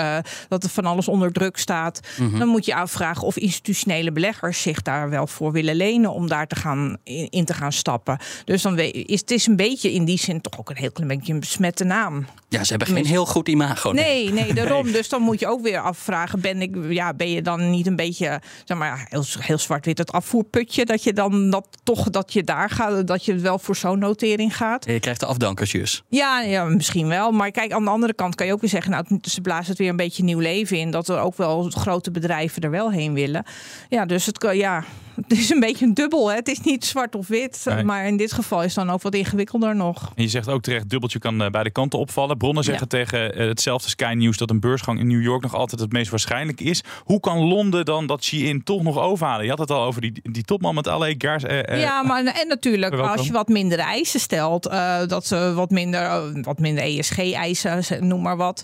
dat 0.49 0.65
er 0.65 0.71
van 0.71 0.85
alles 0.87 1.09
onder 1.09 1.33
druk 1.33 1.57
staat, 1.57 2.01
Mhm. 2.19 2.39
dan 2.39 2.49
moet 2.49 2.65
je 2.65 2.75
afvragen 2.75 3.23
of 3.23 3.37
institutionele 3.37 4.13
beleggers 4.13 4.63
zich 4.63 4.83
daar 4.83 5.11
wel 5.11 5.27
voor 5.27 5.53
willen 5.53 5.77
lenen 5.77 6.13
om 6.13 6.29
daar 6.29 6.47
te 6.47 6.57
gaan 6.57 6.97
in, 7.05 7.27
in 7.31 7.45
te 7.45 7.55
gaan 7.55 7.73
stappen. 7.73 8.19
Dus 8.45 8.63
dan 8.63 8.79
is 8.79 9.21
het 9.21 9.31
is 9.31 9.47
een 9.47 9.57
beetje 9.57 9.93
in 9.93 10.05
die 10.05 10.19
zin 10.19 10.41
toch 10.41 10.59
ook 10.59 10.71
een 10.71 10.77
heel 10.77 10.93
klein 10.93 11.09
beetje 11.09 11.33
een 11.33 11.41
besmette 11.41 11.85
naam. 11.85 12.27
Ja, 12.49 12.65
ze 12.65 12.71
hebben 12.71 12.89
geen 12.89 13.07
heel 13.07 13.27
goed 13.27 13.49
imago. 13.49 13.93
Nee, 13.93 14.33
nee, 14.33 14.55
daarom. 14.55 14.93
Dus 14.99 15.09
dan 15.09 15.23
moet 15.23 15.41
je 15.41 15.47
ook 15.47 15.63
weer 15.63 15.81
afvragen: 15.81 16.41
ben, 16.41 16.63
ik, 16.63 16.77
ja, 16.89 17.15
ben 17.15 17.31
je 17.31 17.43
dan 17.43 17.71
niet 17.71 17.87
een 17.87 17.97
beetje, 17.97 18.41
zeg 18.65 18.79
maar, 18.79 19.07
heel, 19.09 19.25
heel 19.39 19.59
zwart-wit 19.59 19.99
het 19.99 20.13
afvoerputje? 20.13 20.68
Dat 20.77 21.03
je 21.03 21.13
dan 21.13 21.51
dat 21.51 21.67
toch 21.83 22.11
dat 22.11 22.33
je 22.33 22.45
daar 22.45 22.71
gaat, 22.71 23.07
dat 23.07 23.25
je 23.25 23.35
wel 23.35 23.59
voor 23.59 23.77
zo'n 23.77 23.99
notering 23.99 24.57
gaat. 24.57 24.85
Je 24.87 25.01
krijgt 25.01 25.21
de 25.21 25.27
afdankersjus. 25.27 26.03
Ja, 26.09 26.41
ja, 26.41 26.65
misschien 26.65 27.09
wel. 27.09 27.31
Maar 27.31 27.51
kijk, 27.51 27.73
aan 27.73 27.85
de 27.85 27.91
andere 27.91 28.15
kant 28.15 28.35
kan 28.35 28.47
je 28.47 28.53
ook 28.53 28.61
weer 28.61 28.71
zeggen: 28.71 28.91
nou, 28.91 29.05
ze 29.23 29.41
blazen 29.41 29.69
het 29.69 29.79
weer 29.79 29.89
een 29.89 29.97
beetje 29.97 30.25
nieuw 30.25 30.39
leven 30.39 30.79
in. 30.79 30.91
Dat 30.91 31.09
er 31.09 31.19
ook 31.19 31.37
wel 31.37 31.71
grote 31.71 32.11
bedrijven 32.11 32.63
er 32.63 32.71
wel 32.71 32.91
heen 32.91 33.15
willen. 33.15 33.45
Ja, 33.89 34.07
dus 34.07 34.27
het, 34.27 34.39
kan, 34.39 34.57
ja, 34.57 34.85
het 35.27 35.39
is 35.39 35.51
een 35.51 35.61
beetje 35.61 35.87
een 35.87 35.95
dubbel. 35.95 36.29
Hè? 36.29 36.35
Het 36.35 36.49
is 36.49 36.61
niet 36.61 36.85
zwart 36.85 37.15
of 37.15 37.29
wit. 37.29 37.63
Nee. 37.65 37.85
Maar 37.85 38.07
in 38.07 38.17
dit 38.17 38.33
geval 38.33 38.63
is 38.63 38.75
het 38.75 38.87
dan 38.87 38.95
ook 38.95 39.03
wat 39.03 39.15
ingewikkelder 39.15 39.77
nog. 39.77 40.13
En 40.15 40.23
je 40.23 40.29
zegt 40.29 40.49
ook 40.49 40.63
terecht, 40.63 40.91
dubbeltje 40.91 41.19
kan 41.19 41.43
eh, 41.43 41.51
beide 41.51 41.71
kanten 41.71 41.99
opvallen. 41.99 42.37
Bronnen 42.37 42.65
zeggen 42.65 42.89
tegen 42.89 43.35
eh, 43.35 43.49
hetzelfde 43.49 43.89
Sky 43.89 44.15
News 44.17 44.37
dat 44.37 44.51
een 44.51 44.61
beursgang 44.61 44.99
in 44.99 45.07
New 45.07 45.23
York 45.23 45.43
nog 45.43 45.55
altijd 45.55 45.81
het 45.81 45.93
meest 45.93 46.11
waarschijnlijk 46.11 46.61
is. 46.61 46.83
Hoe 47.05 47.21
kan 47.21 47.39
Londen 47.39 47.85
dan 47.85 48.07
dat 48.07 48.25
Shein 48.25 48.63
toch 48.65 48.83
nog 48.83 48.99
overhalen? 48.99 49.45
Je 49.45 49.51
had 49.51 49.59
het 49.59 49.71
al 49.71 49.83
over 49.83 50.01
die, 50.01 50.13
die 50.23 50.43
topman 50.43 50.75
met 50.75 50.87
alle 50.87 51.15
Gars. 51.19 51.45
eh, 51.45 51.81
ja, 51.81 52.03
maar 52.03 52.25
en 52.25 52.49
natuurlijk 52.49 52.95
welkom. 52.95 53.17
als 53.17 53.27
je 53.27 53.33
wat 53.33 53.49
minder 53.49 53.79
eisen 53.79 54.21
stelt, 54.21 54.63
dat 55.09 55.27
ze 55.27 55.53
wat 55.55 55.71
minder, 55.71 56.33
wat 56.43 56.59
minder 56.59 56.85
ESG-eisen, 56.85 58.07
noem 58.09 58.23
maar 58.23 58.37
wat, 58.37 58.63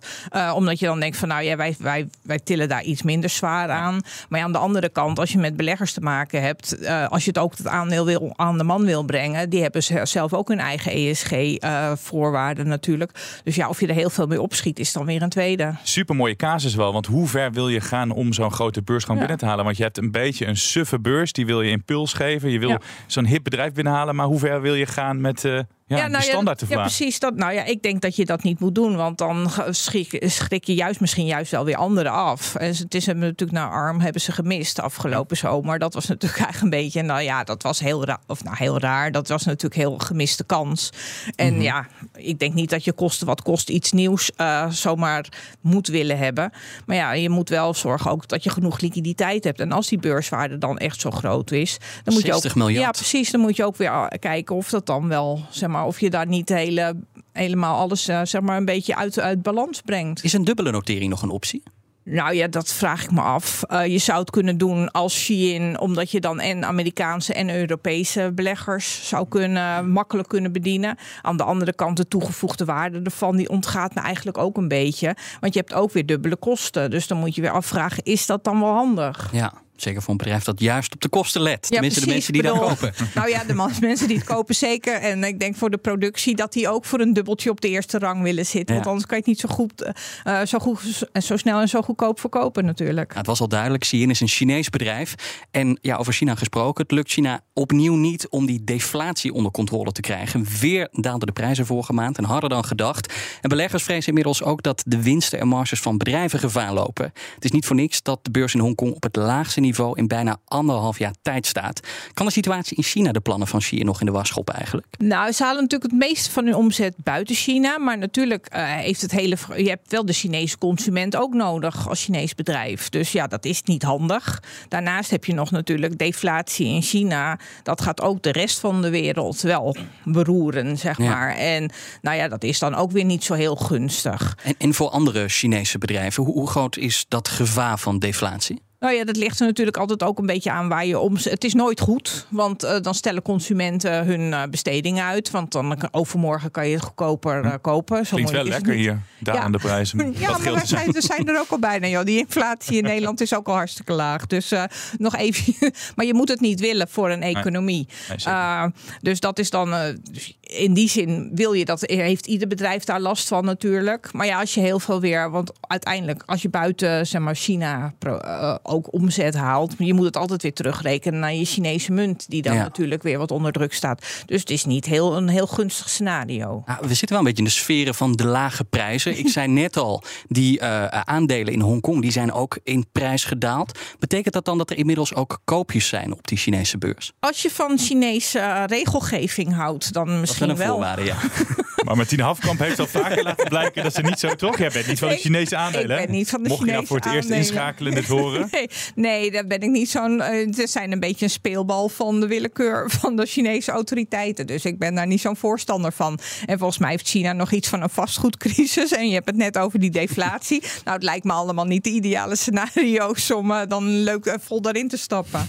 omdat 0.55 0.79
je 0.79 0.87
dan 0.87 1.01
denkt 1.01 1.17
van, 1.17 1.29
nou 1.29 1.43
ja, 1.43 1.57
wij, 1.57 1.77
wij, 1.79 2.09
wij 2.23 2.39
tillen 2.39 2.69
daar 2.69 2.83
iets 2.83 3.03
minder 3.03 3.31
zwaar 3.31 3.69
aan. 3.71 4.01
Maar 4.29 4.39
ja, 4.39 4.45
aan 4.45 4.53
de 4.53 4.59
andere 4.59 4.89
kant, 4.89 5.19
als 5.19 5.33
je 5.33 5.39
met 5.39 5.57
beleggers 5.57 5.93
te 5.93 6.01
maken 6.01 6.43
hebt, 6.43 6.44
eh, 6.53 7.07
als 7.09 7.23
je 7.25 7.29
het 7.29 7.39
ook 7.39 7.57
het 7.57 7.67
aandeel 7.67 8.05
wil 8.07 8.33
aan 8.37 8.59
de 8.59 8.65
man 8.65 8.85
wil 8.85 9.03
brengen, 9.03 9.51
die 9.51 9.63
hebben 9.63 9.83
ze 9.83 10.01
zelf 10.03 10.33
ook 10.33 10.49
hun 10.49 10.59
eigen 10.59 10.93
ESG-voorwaarden 10.93 12.69
natuurlijk. 12.69 13.41
Dus 13.45 13.55
ja, 13.55 13.69
of 13.69 13.81
je 13.81 13.87
er 13.87 13.95
heel 13.95 14.11
veel 14.11 14.27
mee 14.27 14.41
opschiet, 14.41 14.79
is 14.79 14.93
dan 14.93 15.07
weer 15.07 15.23
een 15.23 15.29
tweede. 15.29 15.75
Super 15.83 16.17
mooie 16.17 16.37
casus 16.37 16.75
wel, 16.75 16.93
want 16.93 17.07
hoe 17.07 17.27
ver 17.29 17.53
wil 17.53 17.69
je 17.69 17.81
gaan 17.81 18.11
om 18.11 18.33
zo'n 18.33 18.53
grote 18.53 18.83
beursgang 18.83 19.19
Ja. 19.19 19.25
binnen 19.27 19.43
te 19.45 19.47
halen? 19.51 19.65
Want 19.65 19.77
je 19.77 19.83
hebt 19.83 19.99
een 19.99 20.11
beetje 20.11 20.47
een 20.47 20.57
suffe 20.57 21.01
beurs, 21.01 21.33
die 21.33 21.47
wil 21.47 21.63
je 21.63 21.71
impuls 21.71 22.13
geven. 22.13 22.51
Je 22.51 22.59
wil 22.59 22.69
Ja. 22.69 22.81
zo'n 23.07 23.27
hip 23.27 23.45
bedrijf 23.45 23.73
binnenhalen, 23.73 24.15
maar 24.15 24.27
hoe 24.27 24.39
ver 24.39 24.61
wil 24.61 24.75
je 24.75 24.87
gaan 24.87 25.21
met 25.21 25.45
eh 25.45 25.59
ja, 25.87 26.07
nou 26.07 26.23
standaard 26.23 26.59
te 26.59 26.65
ja, 26.65 26.71
verlagen? 26.71 26.97
precies. 26.97 27.19
Dat, 27.19 27.35
nou 27.35 27.53
ja, 27.53 27.65
ik 27.65 27.83
denk 27.83 28.01
dat 28.03 28.17
je 28.17 28.25
dat 28.25 28.43
niet 28.43 28.61
moet 28.61 28.75
doen. 28.75 28.97
Want 28.97 29.19
dan 29.19 29.51
schrik, 29.71 30.23
schrik 30.27 30.65
je 30.65 30.75
juist 30.75 31.01
misschien 31.01 31.27
juist 31.27 31.51
wel 31.51 31.65
weer 31.65 31.77
anderen 31.77 32.13
af. 32.13 32.55
En 32.55 32.69
het 32.77 32.95
is 32.95 33.07
hem 33.07 33.19
natuurlijk 33.19 33.53
naar 33.59 33.71
arm 33.71 34.01
hebben 34.01 34.21
ze 34.21 34.33
gemist 34.33 34.81
afgelopen 34.81 35.37
zomer. 35.37 35.79
Dat 35.79 35.95
was 35.95 36.07
natuurlijk 36.07 36.43
eigenlijk 36.45 36.75
een 36.75 36.81
beetje. 36.83 37.03
Nou 37.03 37.21
ja, 37.21 37.45
dat 37.45 37.63
was 37.63 37.79
heel 37.81 38.05
raar. 38.05 38.21
Of 38.27 38.45
nou 38.45 38.57
heel 38.57 38.79
raar. 38.79 39.13
Dat 39.13 39.29
was 39.29 39.45
natuurlijk 39.45 39.75
heel 39.75 39.99
gemiste 39.99 40.45
kans. 40.45 40.91
En 41.37 41.53
Mhm. 41.53 41.63
ja, 41.63 41.87
ik 42.15 42.39
denk 42.39 42.55
niet 42.55 42.71
dat 42.71 42.85
je 42.85 42.93
kosten 42.93 43.27
wat 43.27 43.43
kost 43.43 43.69
iets 43.71 43.93
nieuws 43.93 44.31
eh, 44.37 44.71
zomaar 44.71 45.27
moet 45.61 45.89
willen 45.89 46.19
hebben. 46.19 46.53
Maar 46.87 46.97
ja, 46.97 47.13
je 47.13 47.31
moet 47.31 47.49
wel 47.49 47.75
zorgen 47.75 48.11
ook 48.11 48.29
dat 48.29 48.45
je 48.45 48.51
genoeg 48.51 48.81
liquiditeit 48.81 49.45
hebt. 49.45 49.61
En 49.61 49.73
als 49.73 49.89
die 49.89 49.99
beurswaarde 49.99 50.59
dan 50.59 50.79
echt 50.79 51.01
zo 51.01 51.11
groot 51.11 51.51
is, 51.51 51.79
dan 52.05 52.15
moet 52.15 52.23
je 52.23 52.33
60 52.33 52.51
ook. 52.51 52.57
miljard. 52.57 52.85
Ja, 52.85 52.91
precies. 52.91 53.31
Dan 53.31 53.41
moet 53.41 53.57
je 53.57 53.65
ook 53.65 53.77
weer 53.77 53.91
ah, 53.91 54.07
kijken 54.19 54.57
of 54.57 54.69
dat 54.71 54.87
dan 54.87 55.09
wel, 55.09 55.41
zeg 55.51 55.69
maar, 55.69 55.74
of 55.83 56.01
je 56.01 56.11
daar 56.11 56.27
niet 56.27 56.49
hele, 56.49 56.97
helemaal 57.33 57.79
alles, 57.79 58.09
eh, 58.09 58.21
zeg 58.23 58.41
maar, 58.41 58.57
een 58.57 58.65
beetje 58.65 58.97
uit, 58.97 59.21
uit 59.21 59.43
balans 59.43 59.81
brengt. 59.81 60.25
Is 60.25 60.33
een 60.33 60.45
dubbele 60.45 60.71
notering 60.71 61.11
nog 61.11 61.23
een 61.23 61.31
optie? 61.31 61.63
Nou 62.05 62.35
ja, 62.35 62.49
dat 62.49 62.73
vraag 62.73 63.05
ik 63.05 63.11
me 63.11 63.21
af. 63.21 63.63
Eh, 63.63 63.87
je 63.87 63.99
zou 63.99 64.21
het 64.21 64.31
kunnen 64.31 64.59
doen 64.59 64.91
als 64.91 65.15
Shein, 65.15 65.81
omdat 65.81 66.11
je 66.11 66.21
dan 66.21 66.41
en 66.41 66.65
Amerikaanse 66.65 67.35
en 67.35 67.51
Europese 67.51 68.33
beleggers 68.35 69.09
zou 69.09 69.29
kunnen 69.29 69.91
makkelijk 69.91 70.29
kunnen 70.29 70.53
bedienen. 70.53 70.97
Aan 71.23 71.37
de 71.37 71.43
andere 71.43 71.73
kant 71.73 71.97
de 71.97 72.09
toegevoegde 72.09 72.65
waarde 72.65 73.01
ervan, 73.03 73.37
die 73.37 73.49
ontgaat 73.49 73.95
me 73.95 74.01
eigenlijk 74.01 74.39
ook 74.39 74.57
een 74.57 74.69
beetje. 74.69 75.17
Want 75.41 75.55
je 75.55 75.61
hebt 75.61 75.75
ook 75.75 75.93
weer 75.93 76.07
dubbele 76.07 76.37
kosten. 76.37 76.91
Dus 76.91 77.07
dan 77.07 77.19
moet 77.19 77.35
je 77.35 77.41
weer 77.41 77.51
afvragen, 77.51 78.03
is 78.03 78.27
dat 78.27 78.45
dan 78.45 78.61
wel 78.61 78.73
handig? 78.73 79.29
Ja, 79.33 79.53
zeker 79.77 80.03
voor 80.03 80.11
een 80.11 80.17
bedrijf 80.17 80.45
dat 80.45 80.61
juist 80.61 80.95
op 80.95 81.01
de 81.01 81.09
kosten 81.09 81.41
let. 81.41 81.63
Tenminste, 81.63 82.01
de 82.01 82.07
precies. 82.07 82.27
mensen 82.27 82.33
die 82.33 82.43
Bedoel, 82.43 82.69
kopen. 82.69 82.93
Nou 83.15 83.29
ja, 83.29 83.45
de 83.45 83.79
mensen 83.81 84.09
die 84.09 84.17
het 84.17 84.27
kopen 84.27 84.55
zeker. 84.55 84.95
En 84.95 85.25
ik 85.25 85.39
denk 85.41 85.57
voor 85.57 85.71
de 85.71 85.77
productie 85.77 86.37
dat 86.37 86.53
die 86.53 86.69
ook 86.69 86.85
voor 86.85 87.01
een 87.01 87.13
dubbeltje 87.13 87.51
op 87.51 87.61
de 87.61 87.69
eerste 87.69 87.99
rang 87.99 88.23
willen 88.23 88.47
zitten. 88.47 88.75
Ja. 88.75 88.75
Want 88.75 88.87
anders 88.87 89.07
kan 89.07 89.17
je 89.17 89.23
het 89.23 89.33
niet 89.33 89.51
zo 89.51 89.55
goed, 89.55 89.93
eh, 90.23 90.43
zo 90.43 90.59
goed 90.59 91.09
en 91.13 91.23
zo 91.23 91.37
snel 91.37 91.61
en 91.61 91.69
zo 91.69 91.83
goedkoop 91.83 92.21
verkopen 92.21 92.65
natuurlijk. 92.65 93.07
Nou, 93.07 93.19
het 93.19 93.27
was 93.27 93.41
al 93.41 93.49
duidelijk, 93.49 93.85
Shein 93.85 94.11
is 94.11 94.21
een 94.21 94.29
Chinees 94.29 94.71
bedrijf. 94.71 95.15
En 95.51 95.79
ja, 95.81 95.97
over 95.97 96.13
China 96.13 96.35
gesproken, 96.35 96.83
het 96.83 96.93
lukt 96.93 97.11
China 97.11 97.41
opnieuw 97.53 97.95
niet 97.95 98.29
om 98.29 98.47
die 98.47 98.65
deflatie 98.65 99.33
onder 99.33 99.53
controle 99.53 99.93
te 99.93 100.01
krijgen. 100.01 100.47
Weer 100.61 100.89
daalden 100.93 101.27
de 101.27 101.33
prijzen 101.33 101.67
vorige 101.67 101.93
maand 101.93 102.19
en 102.19 102.25
harder 102.25 102.49
dan 102.49 102.65
gedacht. 102.65 103.13
En 103.41 103.49
beleggers 103.49 103.83
vrezen 103.83 104.09
inmiddels 104.09 104.43
ook 104.43 104.63
dat 104.63 104.83
de 104.87 105.03
winsten 105.03 105.39
en 105.39 105.49
marges 105.49 105.81
van 105.81 105.99
bedrijven 105.99 106.39
gevaar 106.39 106.73
lopen. 106.73 107.13
Het 107.35 107.45
is 107.45 107.51
niet 107.51 107.67
voor 107.67 107.77
niks 107.77 108.03
dat 108.03 108.19
de 108.23 108.31
beurs 108.31 108.55
in 108.55 108.61
Hongkong 108.61 108.95
op 108.95 109.03
het 109.03 109.17
laagste 109.17 109.61
niveau 109.65 109.99
in 109.99 110.07
bijna 110.09 110.37
anderhalf 110.45 110.99
jaar 110.99 111.15
tijd 111.23 111.47
staat. 111.47 111.81
Kan 112.15 112.27
de 112.27 112.33
situatie 112.33 112.77
in 112.77 112.83
China 112.83 113.13
de 113.13 113.21
plannen 113.21 113.49
van 113.49 113.61
Shein 113.61 113.85
nog 113.85 114.01
in 114.01 114.07
de 114.07 114.13
was 114.13 114.29
schoppen 114.29 114.55
eigenlijk? 114.55 114.87
Nou, 114.99 115.33
ze 115.33 115.43
halen 115.45 115.63
natuurlijk 115.63 115.91
het 115.91 116.01
meeste 116.01 116.31
van 116.31 116.45
hun 116.45 116.55
omzet 116.55 116.95
buiten 116.97 117.35
China. 117.35 117.79
Maar 117.79 117.99
natuurlijk 117.99 118.47
eh, 118.47 118.65
heeft 118.65 119.01
het 119.01 119.11
hele. 119.11 119.37
Je 119.57 119.69
hebt 119.69 119.91
wel 119.91 120.05
de 120.07 120.13
Chinese 120.13 120.59
consument 120.59 121.17
ook 121.17 121.35
nodig 121.35 121.89
als 121.89 122.05
Chinees 122.05 122.35
bedrijf. 122.35 122.89
Dus 122.89 123.13
ja, 123.13 123.27
dat 123.27 123.45
is 123.45 123.63
niet 123.63 123.83
handig. 123.83 124.43
Daarnaast 124.69 125.11
heb 125.11 125.25
je 125.25 125.35
nog 125.35 125.51
natuurlijk 125.51 125.99
deflatie 125.99 126.67
in 126.67 126.83
China. 126.83 127.39
Dat 127.63 127.81
gaat 127.81 128.01
ook 128.01 128.23
de 128.23 128.33
rest 128.33 128.59
van 128.59 128.83
de 128.83 128.91
wereld 128.91 129.41
wel 129.41 129.77
beroeren, 130.05 130.79
zeg 130.79 130.99
Ja. 130.99 131.05
maar. 131.11 131.37
En 131.37 131.71
nou 132.03 132.17
ja, 132.17 132.29
dat 132.29 132.45
is 132.45 132.59
dan 132.59 132.75
ook 132.75 132.91
weer 132.91 133.05
niet 133.05 133.25
zo 133.25 133.35
heel 133.35 133.57
gunstig. 133.57 134.37
En, 134.43 134.55
en 134.59 134.75
voor 134.75 134.89
andere 134.89 135.29
Chinese 135.29 135.79
bedrijven, 135.79 136.25
hoe, 136.25 136.33
hoe 136.35 136.49
groot 136.49 136.77
is 136.77 137.05
dat 137.09 137.29
gevaar 137.29 137.79
van 137.79 137.99
deflatie? 137.99 138.63
Nou 138.85 138.97
ja, 138.97 139.05
dat 139.05 139.17
ligt 139.17 139.41
er 139.41 139.47
natuurlijk 139.47 139.77
altijd 139.77 140.03
ook 140.03 140.19
een 140.19 140.27
beetje 140.27 140.51
aan 140.51 140.69
waar 140.69 140.87
je 140.87 140.99
om. 140.99 141.17
Het 141.23 141.45
is 141.45 141.55
nooit 141.55 141.81
goed, 141.81 142.27
want 142.29 142.63
eh, 142.63 142.81
dan 142.81 142.95
stellen 142.95 143.23
consumenten 143.23 144.05
hun 144.05 144.33
eh, 144.33 144.43
besteding 144.51 145.01
uit. 145.01 145.31
Want 145.31 145.53
dan 145.53 145.89
overmorgen 145.91 146.51
kan 146.51 146.69
je 146.69 146.75
het 146.75 146.83
goedkoper 146.83 147.45
eh, 147.45 147.53
kopen. 147.61 148.07
Zo 148.07 148.15
Klinkt 148.15 148.31
wel 148.31 148.43
moeilijk 148.43 148.67
is 148.67 148.73
het 148.73 148.79
lekker 148.79 148.95
niet. 148.95 149.03
hier, 149.19 149.35
dalende 149.35 149.59
prijzen. 149.59 149.99
Ja, 150.19 150.31
maar 150.31 150.53
we 150.53 150.61
te 150.61 150.67
zijn, 150.67 150.93
we 150.93 151.01
zijn 151.03 151.29
er 151.29 151.41
ook 151.41 151.51
al 151.51 151.59
bijna. 151.59 151.87
Joh. 151.87 152.05
Die 152.05 152.19
inflatie 152.19 152.77
in 152.77 152.83
Nederland 152.83 153.21
is 153.21 153.35
ook 153.35 153.49
al 153.49 153.55
hartstikke 153.55 153.93
laag. 153.93 154.27
Dus 154.27 154.53
nog 154.99 155.17
even. 155.17 155.55
Maar 155.97 156.07
je 156.07 156.15
moet 156.15 156.29
het 156.29 156.41
niet 156.41 156.61
willen 156.61 156.89
voor 156.89 157.11
een 157.11 157.23
economie. 157.23 157.89
Nee, 158.25 158.73
dus 159.01 159.21
dat 159.21 159.39
is 159.39 159.51
dan. 159.51 159.75
dus 160.13 160.39
in 160.57 160.75
die 160.75 160.89
zin 160.89 161.31
wil 161.35 161.53
je 161.53 161.65
dat. 161.65 161.81
Heeft 161.81 162.27
ieder 162.27 162.49
bedrijf 162.49 162.85
daar 162.85 163.01
last 163.01 163.29
van 163.29 163.45
natuurlijk. 163.45 164.13
Maar 164.13 164.27
ja, 164.27 164.41
als 164.41 164.55
je 164.55 164.61
heel 164.61 164.79
veel 164.79 165.01
weer. 165.01 165.31
Want 165.31 165.53
uiteindelijk, 165.61 166.23
als 166.27 166.43
je 166.43 166.49
buiten 166.49 167.07
zeg 167.07 167.21
maar, 167.21 167.35
China 167.35 167.95
eh, 167.99 168.55
ook 168.63 168.93
omzet 168.93 169.35
haalt. 169.35 169.75
Je 169.79 169.95
moet 169.95 170.05
het 170.07 170.17
altijd 170.17 170.43
weer 170.43 170.53
terugrekenen 170.53 171.21
naar 171.21 171.35
je 171.35 171.45
Chinese 171.45 171.93
munt. 171.93 172.25
Die 172.31 172.43
dan 172.43 172.55
Ja. 172.55 172.63
natuurlijk 172.63 173.03
weer 173.03 173.19
wat 173.19 173.31
onder 173.31 173.53
druk 173.53 173.73
staat. 173.75 174.07
Dus 174.27 174.41
het 174.41 174.51
is 174.51 174.65
niet 174.65 174.85
heel, 174.85 175.17
een 175.17 175.29
heel 175.29 175.47
gunstig 175.47 175.89
scenario. 175.89 176.63
Nou, 176.67 176.79
we 176.81 176.95
zitten 176.95 177.09
wel 177.09 177.19
een 177.19 177.25
beetje 177.25 177.39
in 177.43 177.49
de 177.49 177.51
sferen 177.55 177.95
van 177.95 178.13
de 178.13 178.27
lage 178.27 178.65
prijzen. 178.65 179.19
Ik 179.19 179.29
zei 179.29 179.49
net 179.49 179.77
al, 179.77 180.03
die 180.29 180.59
eh, 180.61 180.85
aandelen 180.87 181.53
in 181.53 181.61
Hongkong 181.61 182.01
die 182.03 182.11
zijn 182.13 182.33
ook 182.33 182.59
in 182.63 182.87
prijs 182.93 183.25
gedaald. 183.25 183.79
Betekent 183.99 184.35
dat 184.35 184.45
dan 184.45 184.59
dat 184.59 184.71
er 184.71 184.77
inmiddels 184.77 185.15
ook 185.15 185.41
koopjes 185.45 185.89
zijn 185.89 186.13
op 186.13 186.29
die 186.29 186.39
Chinese 186.39 186.79
beurs? 186.79 187.13
Als 187.21 187.43
je 187.43 187.51
van 187.51 187.79
Chinese 187.79 188.39
eh, 188.39 188.63
regelgeving 188.67 189.55
houdt, 189.55 189.93
dan 189.93 190.21
misschien 190.21 190.44
wel 190.47 190.51
een 190.57 190.63
wel. 190.63 190.69
voorwaarde, 190.73 191.05
ja. 191.05 191.17
Maar 191.85 191.97
Martine 191.97 192.23
Hafkamp 192.23 192.59
heeft 192.59 192.79
al 192.79 192.87
vaker 192.87 193.23
laten 193.23 193.49
blijken 193.49 193.83
dat 193.83 193.95
ze 193.95 194.03
niet 194.03 194.19
zo 194.19 194.35
toch? 194.35 194.59
Jij 194.59 194.71
bent 194.71 194.87
niet 194.87 194.99
van 194.99 195.09
de 195.09 195.17
Chinese 195.17 195.57
aandelen. 195.57 195.83
ik 195.83 195.97
ben 195.97 196.07
hè? 196.07 196.13
niet 196.13 196.31
van 196.31 196.43
de 196.43 196.49
Mocht 196.49 196.65
je 196.65 196.73
nou 196.73 196.87
voor 196.87 196.97
het 196.97 197.07
eerst 197.13 197.29
inschakelen 197.29 197.93
en 197.95 198.01
dit 198.01 198.09
horen. 198.09 198.49
Nee, 198.51 198.69
nee, 198.95 199.31
daar 199.31 199.47
ben 199.47 199.61
ik 199.61 199.71
niet 199.71 199.91
zo'n. 199.91 200.21
eh, 200.21 200.53
Ze 200.53 200.67
zijn 200.67 200.93
een 200.93 201.01
beetje 201.01 201.25
een 201.25 201.31
speelbal 201.31 201.89
van 201.89 202.21
de 202.21 202.27
willekeur 202.27 202.91
van 202.91 203.17
de 203.17 203.27
Chinese 203.27 203.71
autoriteiten. 203.71 204.47
Dus 204.47 204.65
ik 204.65 204.79
ben 204.79 204.95
daar 204.95 205.07
niet 205.07 205.21
zo'n 205.21 205.37
voorstander 205.37 205.93
van. 205.93 206.19
En 206.47 206.59
volgens 206.59 206.79
mij 206.79 206.91
heeft 206.91 207.09
China 207.09 207.33
nog 207.33 207.53
iets 207.53 207.69
van 207.69 207.83
een 207.83 207.91
vastgoedcrisis. 207.91 208.93
En 208.93 209.09
je 209.09 209.15
hebt 209.15 209.27
het 209.27 209.37
net 209.37 209.59
over 209.59 209.81
die 209.81 209.91
deflatie. 209.91 210.61
nou, 210.85 210.97
het 210.97 211.03
lijkt 211.05 211.25
me 211.25 211.33
allemaal 211.33 211.65
niet 211.67 211.85
de 211.85 211.91
ideale 211.91 212.37
scenario's 212.37 213.31
om 213.31 213.51
eh, 213.51 213.61
dan 213.69 213.89
leuk 213.89 214.25
eh, 214.27 214.35
vol 214.41 214.61
daarin 214.63 214.89
te 214.89 214.97
stappen. 214.97 215.49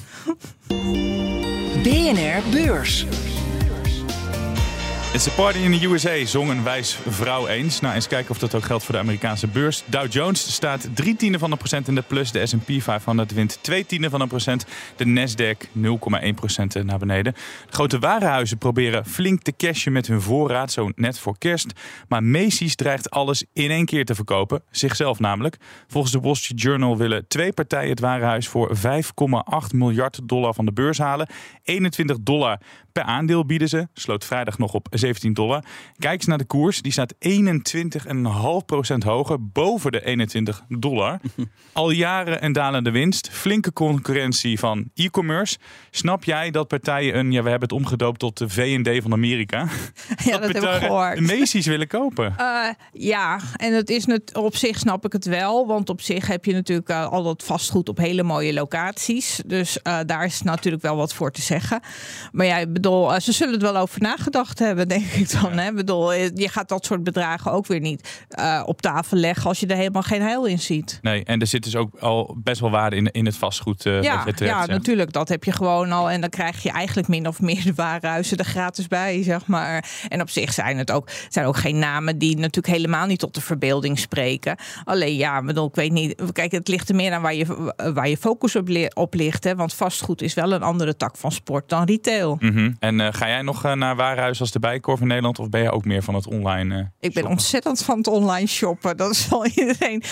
BNR 1.84 2.50
Beurs. 2.52 3.06
It's 5.16 5.28
a 5.28 5.32
party 5.32 5.60
in 5.60 5.80
the 5.80 5.86
USA, 5.86 6.26
zong 6.26 6.50
een 6.50 6.64
wijs 6.64 7.00
vrouw 7.08 7.48
eens. 7.48 7.80
Nou, 7.80 7.96
eens 7.96 8.08
kijken 8.08 8.32
of 8.32 8.38
dat 8.38 8.56
ook 8.56 8.64
geldt 8.64 8.84
voor 8.84 8.94
de 8.94 9.00
Amerikaanse 9.00 9.48
beurs. 9.48 9.84
Dow 9.86 10.12
Jones 10.12 10.54
staat 10.54 10.88
drie 10.94 11.16
tienden 11.16 11.40
van 11.40 11.52
een 11.52 11.58
procent 11.58 11.88
in 11.88 11.96
de 11.96 12.02
plus. 12.02 12.32
De 12.32 12.46
S&P 12.46 12.72
500 12.82 13.34
wint 13.34 13.58
twee 13.62 13.86
tienden 13.86 14.10
van 14.10 14.22
een 14.22 14.28
procent. 14.28 14.66
De 14.96 15.06
Nasdaq 15.06 15.68
0,1 16.26 16.34
procent 16.36 16.84
naar 16.84 16.98
beneden. 16.98 17.34
De 17.34 17.74
grote 17.74 18.00
warenhuizen 18.00 18.58
proberen 18.58 19.06
flink 19.06 19.42
te 19.42 19.54
cashen 19.58 19.92
met 19.92 20.08
hun 20.08 20.22
voorraad, 20.22 20.72
zo 20.72 20.90
net 20.96 21.20
voor 21.20 21.38
kerst. 21.38 21.72
Maar 22.08 22.24
Macy's 22.24 22.76
dreigt 22.76 23.10
alles 23.10 23.46
in 23.54 23.72
één 23.72 23.86
keer 23.86 24.06
te 24.06 24.16
verkopen. 24.16 24.64
Zichzelf 24.72 25.20
namelijk. 25.20 25.58
Volgens 25.88 26.14
de 26.14 26.20
Wall 26.20 26.36
Street 26.36 26.62
Journal 26.62 26.98
willen 26.98 27.28
twee 27.28 27.54
partijen 27.54 27.90
het 27.90 28.00
warenhuis 28.00 28.48
voor 28.48 28.76
5,8 28.78 29.76
miljard 29.76 30.20
dollar 30.24 30.54
van 30.54 30.66
de 30.66 30.74
beurs 30.74 30.98
halen. 30.98 31.28
21 31.64 32.18
dollar 32.22 32.60
per 32.92 33.04
aandeel 33.04 33.46
bieden 33.46 33.70
ze. 33.70 33.88
Sloot 33.94 34.26
vrijdag 34.26 34.58
nog 34.58 34.74
op 34.74 34.88
17 35.06 35.34
dollar. 35.34 35.64
Kijk 35.98 36.14
eens 36.14 36.26
naar 36.26 36.38
de 36.38 36.46
koers. 36.46 36.82
Die 36.82 36.92
staat 36.92 37.14
21,5% 37.14 37.20
hoger 39.06 39.50
boven 39.50 39.92
de 39.92 40.06
21 40.06 40.64
dollar. 40.68 41.20
Al 41.74 41.90
jaren 41.90 42.46
een 42.46 42.54
dalende 42.54 42.92
winst. 42.92 43.30
Flinke 43.32 43.74
concurrentie 43.74 44.60
van 44.60 44.90
e-commerce. 44.94 45.58
Snap 45.92 46.24
jij 46.24 46.52
dat 46.52 46.68
partijen 46.68 47.18
een, 47.18 47.32
ja, 47.32 47.44
we 47.44 47.50
hebben 47.50 47.70
het 47.70 47.78
omgedoopt 47.78 48.20
tot 48.20 48.38
de 48.38 48.50
V&D 48.50 49.02
van 49.02 49.14
Amerika. 49.14 49.68
Ja, 50.24 50.38
dat, 50.38 50.54
heb 50.54 50.64
ik 50.64 50.70
gehoord. 50.70 51.20
Macy's 51.20 51.66
willen 51.66 51.88
kopen. 51.88 52.36
Uh, 52.40 52.68
ja, 52.94 53.40
en 53.56 53.74
het 53.74 53.90
is 53.90 54.06
net, 54.06 54.36
op 54.36 54.56
zich 54.56 54.80
snap 54.80 55.06
ik 55.06 55.14
het 55.14 55.26
wel. 55.26 55.68
Want 55.68 55.90
op 55.90 56.02
zich 56.02 56.28
heb 56.28 56.46
je 56.46 56.54
natuurlijk 56.54 56.90
uh, 56.90 57.08
al 57.08 57.24
dat 57.24 57.44
vastgoed 57.44 57.90
op 57.90 57.98
hele 57.98 58.24
mooie 58.24 58.54
locaties. 58.54 59.42
Dus 59.46 59.80
uh, 59.84 60.00
daar 60.06 60.26
is 60.26 60.42
natuurlijk 60.42 60.84
wel 60.84 60.96
wat 60.96 61.14
voor 61.14 61.32
te 61.32 61.42
zeggen. 61.42 61.80
Maar 62.32 62.46
ja, 62.46 62.58
ik 62.58 62.74
bedoel, 62.74 63.22
ze 63.22 63.32
zullen 63.32 63.54
het 63.54 63.62
wel 63.62 63.78
over 63.78 64.02
nagedacht 64.02 64.60
hebben, 64.60 64.88
denk 65.00 65.12
ik 65.12 65.42
dan. 65.42 65.58
Hè? 65.58 65.74
Bedoel, 65.74 66.14
je 66.14 66.50
gaat 66.50 66.70
dat 66.70 66.86
soort 66.86 67.04
bedragen 67.04 67.52
ook 67.52 67.68
weer 67.68 67.80
niet 67.80 68.25
op 68.66 68.82
tafel 68.82 69.18
leggen 69.18 69.48
als 69.48 69.60
je 69.60 69.68
er 69.68 69.75
helemaal 69.75 70.02
geen 70.02 70.22
heil 70.22 70.46
in 70.46 70.60
ziet. 70.60 71.00
Nee, 71.02 71.24
en 71.24 71.40
er 71.40 71.48
zit 71.48 71.64
dus 71.64 71.75
ook 71.75 71.96
al 72.00 72.36
best 72.44 72.62
wel 72.62 72.72
waarde 72.72 72.96
in, 72.96 73.12
in 73.12 73.25
het 73.25 73.38
vastgoed. 73.38 73.84
ja, 73.84 74.25
ja 74.36 74.66
natuurlijk. 74.66 75.12
Dat 75.12 75.30
heb 75.30 75.44
je 75.44 75.52
gewoon 75.52 75.92
al. 75.92 76.10
En 76.10 76.22
dan 76.22 76.30
krijg 76.30 76.64
je 76.64 76.72
eigenlijk 76.72 77.08
min 77.08 77.28
of 77.28 77.42
meer 77.42 77.64
de 77.64 77.74
warenhuizen 77.74 78.38
er 78.38 78.46
gratis 78.46 78.88
bij, 78.88 79.24
zeg 79.24 79.48
maar. 79.48 79.90
En 80.08 80.22
op 80.22 80.30
zich 80.30 80.54
zijn 80.54 80.78
het 80.78 80.92
ook, 80.92 81.10
zijn 81.30 81.46
ook 81.46 81.58
geen 81.58 81.80
namen 81.80 82.18
die 82.18 82.38
natuurlijk 82.38 82.75
helemaal 82.75 83.06
niet 83.06 83.20
tot 83.20 83.34
de 83.34 83.42
verbeelding 83.42 84.00
spreken. 84.00 84.58
Alleen 84.84 85.16
ja, 85.16 85.42
bedoel, 85.42 85.68
ik 85.68 85.75
weet 85.75 85.92
niet. 85.92 86.22
Kijk, 86.32 86.52
het 86.52 86.68
ligt 86.68 86.90
er 86.90 86.96
meer 86.96 87.14
aan 87.14 87.22
waar 87.22 87.34
je, 87.34 87.74
waar 87.94 88.10
je 88.10 88.18
focus 88.18 88.56
op, 88.56 88.70
op 88.94 89.14
ligt. 89.14 89.44
Hè? 89.44 89.56
Want 89.56 89.74
vastgoed 89.74 90.22
is 90.22 90.34
wel 90.34 90.52
een 90.52 90.64
andere 90.64 90.98
tak 90.98 91.18
van 91.18 91.32
sport 91.32 91.70
dan 91.70 91.86
retail. 91.86 92.38
Mm 92.40 92.52
-hmm. 92.52 92.75
En 92.80 93.00
uh, 93.00 93.08
ga 93.12 93.28
jij 93.28 93.42
nog 93.42 93.64
naar 93.75 93.96
warenhuis 93.96 94.40
als 94.40 94.52
de 94.52 94.60
Bijkorf 94.75 95.01
in 95.01 95.08
Nederland? 95.08 95.39
Of 95.39 95.50
ben 95.50 95.62
je 95.62 95.72
ook 95.72 95.86
meer 95.86 96.03
van 96.03 96.15
het 96.15 96.27
online? 96.27 96.75
Uh, 96.75 96.79
ik 96.79 96.88
ben 97.00 97.12
shoppen? 97.12 97.32
ontzettend 97.32 97.84
van 97.84 97.98
het 97.98 98.08
online 98.08 98.48
shoppen. 98.48 98.98
Dat 98.98 99.15
zal 99.15 99.46
iedereen 99.55 100.03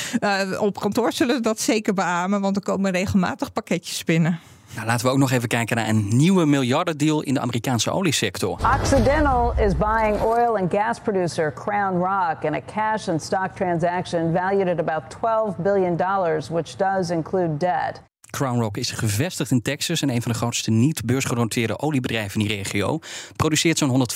op 0.60 0.79
kantoor 0.79 1.12
zullen 1.12 1.41
dat 1.41 1.60
zeker 1.60 1.93
beamen. 1.93 2.41
Want 2.41 2.55
er 2.55 2.62
komen 2.62 2.91
regelmatig 2.91 3.53
pakketjes 3.53 4.03
binnen. 4.03 4.39
Nou, 4.75 4.88
laten 4.88 5.05
we 5.05 5.12
ook 5.12 5.17
nog 5.17 5.32
even 5.32 5.48
kijken 5.48 5.75
naar 5.75 5.89
een 5.89 6.08
nieuwe 6.08 6.46
miljardendeal 6.46 7.22
in 7.22 7.34
de 7.34 7.39
Amerikaanse 7.39 7.91
oliesector. 7.91 8.60
Occidental 8.79 9.53
is 9.58 9.77
buying 9.77 10.22
oil 10.22 10.58
and 10.58 10.74
gas 10.74 11.00
producer 11.00 11.53
Crown 11.53 11.98
Rock 11.98 12.43
in 12.43 12.53
a 12.53 12.62
cash 12.74 13.08
and 13.08 13.22
stock 13.22 13.55
transaction 13.55 14.34
valued 14.34 14.67
at 14.67 14.79
about 14.79 15.10
12 15.10 15.58
billion 15.58 15.96
dollars, 15.98 16.50
which 16.50 16.75
does 16.75 17.10
include 17.10 17.58
debt. 17.58 18.01
Crown 18.34 18.60
Rock 18.60 18.78
is 18.78 18.92
gevestigd 18.92 19.52
in 19.52 19.62
Texas 19.62 20.02
en 20.02 20.10
een 20.10 20.22
van 20.22 20.32
de 20.32 20.38
grootste 20.38 20.72
niet-beursgenoteerde 20.72 21.80
oliebedrijven 21.80 22.42
in 22.42 22.48
die 22.48 22.56
regio. 22.56 23.00
Produceert 23.36 23.78
zo'n 23.78 24.08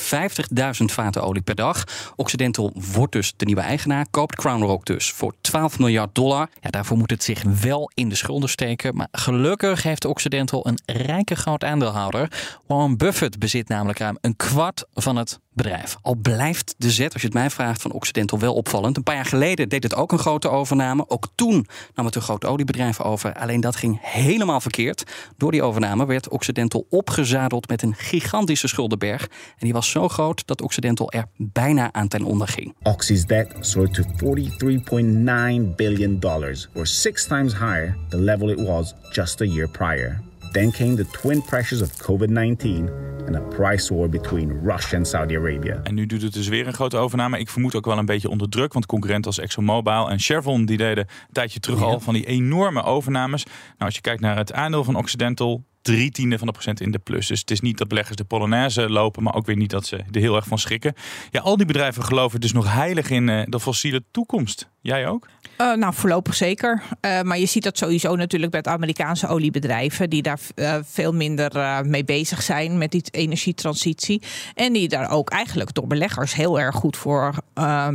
150.000 0.79 0.85
vaten 0.85 1.23
olie 1.23 1.41
per 1.41 1.55
dag. 1.55 1.83
Occidental 2.15 2.73
wordt 2.93 3.11
dus 3.11 3.33
de 3.37 3.45
nieuwe 3.45 3.61
eigenaar, 3.61 4.05
koopt 4.11 4.35
Crown 4.35 4.63
Rock 4.63 4.85
dus 4.85 5.11
voor 5.11 5.33
12 5.41 5.79
miljard 5.79 6.15
dollar. 6.15 6.49
Ja, 6.61 6.69
daarvoor 6.69 6.97
moet 6.97 7.09
het 7.09 7.23
zich 7.23 7.43
wel 7.61 7.91
in 7.93 8.09
de 8.09 8.15
schulden 8.15 8.49
steken. 8.49 8.95
Maar 8.95 9.07
gelukkig 9.11 9.83
heeft 9.83 10.05
Occidental 10.05 10.67
een 10.67 10.79
rijke 10.85 11.35
groot 11.35 11.63
aandeelhouder. 11.63 12.31
Warren 12.67 12.97
Buffett 12.97 13.39
bezit 13.39 13.67
namelijk 13.67 13.99
ruim 13.99 14.17
een 14.21 14.35
kwart 14.35 14.85
van 14.93 15.15
het 15.15 15.39
bedrijf. 15.57 15.97
Al 16.01 16.15
blijft 16.15 16.75
de 16.77 16.91
zet, 16.91 17.13
als 17.13 17.21
je 17.21 17.27
het 17.27 17.37
mij 17.37 17.49
vraagt, 17.49 17.81
van 17.81 17.91
Occidental 17.91 18.39
wel 18.39 18.53
opvallend. 18.53 18.97
Een 18.97 19.03
paar 19.03 19.15
jaar 19.15 19.25
geleden 19.25 19.69
deed 19.69 19.83
het 19.83 19.95
ook 19.95 20.11
een 20.11 20.19
grote 20.19 20.49
overname. 20.49 21.09
Ook 21.09 21.27
toen 21.35 21.67
nam 21.95 22.05
het 22.05 22.15
een 22.15 22.21
groot 22.21 22.45
oliebedrijf 22.45 23.01
over. 23.01 23.33
Alleen 23.33 23.61
dat 23.61 23.75
ging 23.75 23.97
helemaal 24.01 24.61
verkeerd. 24.61 25.03
Door 25.37 25.51
die 25.51 25.63
overname 25.63 26.05
werd 26.05 26.29
Occidental 26.29 26.85
opgezadeld 26.89 27.67
met 27.67 27.81
een 27.81 27.95
gigantische 27.95 28.67
schuldenberg. 28.67 29.21
En 29.21 29.65
die 29.65 29.73
was 29.73 29.89
zo 29.89 30.07
groot 30.07 30.47
dat 30.47 30.61
Occidental 30.61 31.11
er 31.11 31.25
bijna 31.37 31.93
aan 31.93 32.07
ten 32.07 32.23
onder 32.23 32.47
ging. 32.47 32.75
Oxy's 32.83 33.25
debt 33.25 33.55
soared 33.59 33.93
to 33.93 34.03
43.9 34.03 35.75
billion 35.75 36.19
dollars, 36.19 36.67
or 36.73 36.85
six 36.85 37.27
times 37.27 37.53
higher 37.53 37.97
the 38.09 38.17
level 38.21 38.49
it 38.49 38.59
was 38.59 38.93
just 39.11 39.41
a 39.41 39.45
year 39.45 39.69
prior. 39.69 40.26
Then 40.51 40.71
came 40.71 40.95
the 40.95 41.05
twin 41.11 41.41
pressures 41.41 41.81
of 41.81 41.89
COVID-19 42.01 42.89
and 43.27 43.35
a 43.35 43.39
price 43.39 43.93
war 43.93 44.09
between 44.09 44.59
Russia 44.63 44.97
and 44.97 45.07
Saudi 45.07 45.37
Arabia. 45.37 45.79
En 45.83 45.93
nu 45.93 46.05
doet 46.05 46.21
het 46.21 46.33
dus 46.33 46.47
weer 46.47 46.67
een 46.67 46.73
grote 46.73 46.97
overname. 46.97 47.39
Ik 47.39 47.49
vermoed 47.49 47.75
ook 47.75 47.85
wel 47.85 47.97
een 47.97 48.05
beetje 48.05 48.29
onder 48.29 48.49
druk, 48.49 48.73
want 48.73 48.85
concurrenten 48.85 49.25
als 49.25 49.39
ExxonMobil 49.39 50.09
en 50.09 50.19
Chevron 50.19 50.65
die 50.65 50.77
deden 50.77 51.07
een 51.07 51.33
tijdje 51.33 51.59
terug 51.59 51.81
al 51.81 51.99
van 51.99 52.13
die 52.13 52.25
enorme 52.25 52.83
overnames. 52.83 53.43
Nou, 53.45 53.55
als 53.77 53.95
je 53.95 54.01
kijkt 54.01 54.21
naar 54.21 54.37
het 54.37 54.53
aandeel 54.53 54.83
van 54.83 54.95
Occidental, 54.95 55.63
drie 55.81 56.11
tiende 56.11 56.37
van 56.37 56.47
de 56.47 56.53
procent 56.53 56.81
in 56.81 56.91
de 56.91 56.99
plus. 56.99 57.27
Dus 57.27 57.39
het 57.39 57.51
is 57.51 57.61
niet 57.61 57.77
dat 57.77 57.87
beleggers 57.87 58.17
de 58.17 58.23
Polonaise 58.23 58.89
lopen, 58.89 59.23
maar 59.23 59.35
ook 59.35 59.45
weer 59.45 59.55
niet 59.55 59.69
dat 59.69 59.85
ze 59.85 59.95
er 59.95 60.19
heel 60.19 60.35
erg 60.35 60.47
van 60.47 60.59
schrikken. 60.59 60.93
Ja, 61.31 61.41
al 61.41 61.57
die 61.57 61.65
bedrijven 61.65 62.03
geloven 62.03 62.41
dus 62.41 62.51
nog 62.51 62.73
heilig 62.73 63.09
in 63.09 63.27
uh, 63.27 63.41
de 63.45 63.59
fossiele 63.59 64.03
toekomst. 64.11 64.69
Jij 64.81 65.07
ook? 65.07 65.27
Uh, 65.61 65.73
nou, 65.73 65.93
voorlopig 65.93 66.35
zeker. 66.35 66.83
Uh, 67.01 67.21
maar 67.21 67.39
je 67.39 67.45
ziet 67.45 67.63
dat 67.63 67.77
sowieso 67.77 68.15
natuurlijk 68.15 68.51
bij 68.51 68.63
Amerikaanse 68.63 69.27
oliebedrijven, 69.27 70.09
die 70.09 70.21
daar 70.21 70.39
veel 70.83 71.13
minder 71.13 71.85
mee 71.85 72.03
bezig 72.03 72.41
zijn 72.41 72.77
met 72.77 72.91
die 72.91 73.03
energietransitie. 73.11 74.21
En 74.53 74.73
die 74.73 74.87
daar 74.87 75.09
ook 75.09 75.29
eigenlijk 75.29 75.73
door 75.73 75.87
beleggers 75.87 76.35
heel 76.35 76.59
erg 76.59 76.75
goed 76.75 76.97
voor 76.97 77.33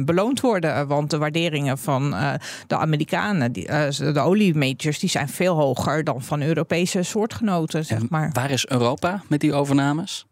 beloond 0.04 0.40
worden. 0.40 0.86
Want 0.86 1.10
de 1.10 1.18
waarderingen 1.18 1.78
van 1.78 2.10
de 2.66 2.76
Amerikanen, 2.76 3.52
die, 3.52 3.66
de 4.12 4.20
oliemajors, 4.20 4.98
die 4.98 5.08
zijn 5.08 5.28
veel 5.28 5.56
hoger 5.56 6.04
dan 6.04 6.22
van 6.22 6.42
Europese 6.42 7.02
soortgenoten. 7.02 7.71
Zeg 7.80 8.08
maar. 8.08 8.30
Waar 8.32 8.50
is 8.50 8.66
Europa 8.68 9.22
met 9.28 9.40
die 9.40 9.54
overnames? 9.54 10.26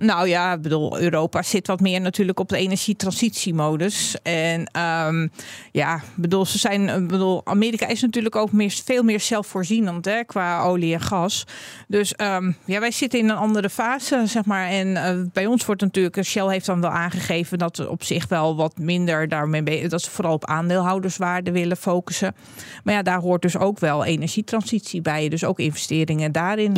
Nou 0.00 0.28
ja, 0.28 0.52
ik 0.52 0.62
bedoel, 0.62 1.00
Europa 1.00 1.42
zit 1.42 1.66
wat 1.66 1.80
meer 1.80 2.00
natuurlijk 2.00 2.40
op 2.40 2.48
de 2.48 2.56
energietransitiemodus. 2.56 4.16
En 4.22 4.70
um, 5.06 5.30
ja, 5.72 6.02
bedoel, 6.14 6.46
ze 6.46 6.58
zijn, 6.58 7.06
bedoel, 7.06 7.40
Amerika 7.46 7.86
is 7.86 8.00
natuurlijk 8.00 8.36
ook 8.36 8.52
meer, 8.52 8.80
veel 8.84 9.02
meer 9.02 9.20
zelfvoorzienend 9.20 10.04
hè, 10.04 10.24
qua 10.24 10.62
olie 10.62 10.94
en 10.94 11.00
gas. 11.00 11.46
Dus 11.88 12.14
um, 12.16 12.56
ja, 12.64 12.80
wij 12.80 12.90
zitten 12.90 13.18
in 13.18 13.28
een 13.28 13.36
andere 13.36 13.70
fase, 13.70 14.22
zeg 14.26 14.44
maar. 14.44 14.68
En 14.68 14.88
uh, 14.88 15.10
bij 15.32 15.46
ons 15.46 15.64
wordt 15.64 15.80
natuurlijk, 15.80 16.24
Shell 16.24 16.48
heeft 16.48 16.66
dan 16.66 16.80
wel 16.80 16.90
aangegeven 16.90 17.58
dat 17.58 17.86
op 17.86 18.02
zich 18.02 18.28
wel 18.28 18.56
wat 18.56 18.78
minder 18.78 19.28
daarmee, 19.28 19.88
dat 19.88 20.02
ze 20.02 20.10
vooral 20.10 20.34
op 20.34 20.44
aandeelhouderswaarde 20.44 21.50
willen 21.50 21.76
focussen. 21.76 22.34
Maar 22.84 22.94
ja, 22.94 23.02
daar 23.02 23.20
hoort 23.20 23.42
dus 23.42 23.56
ook 23.56 23.78
wel 23.78 24.04
energietransitie 24.04 25.02
bij, 25.02 25.28
dus 25.28 25.44
ook 25.44 25.58
investeringen 25.58 26.32
daarin. 26.32 26.72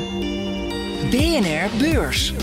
BNR 1.10 1.68
Beurs. 1.78 2.34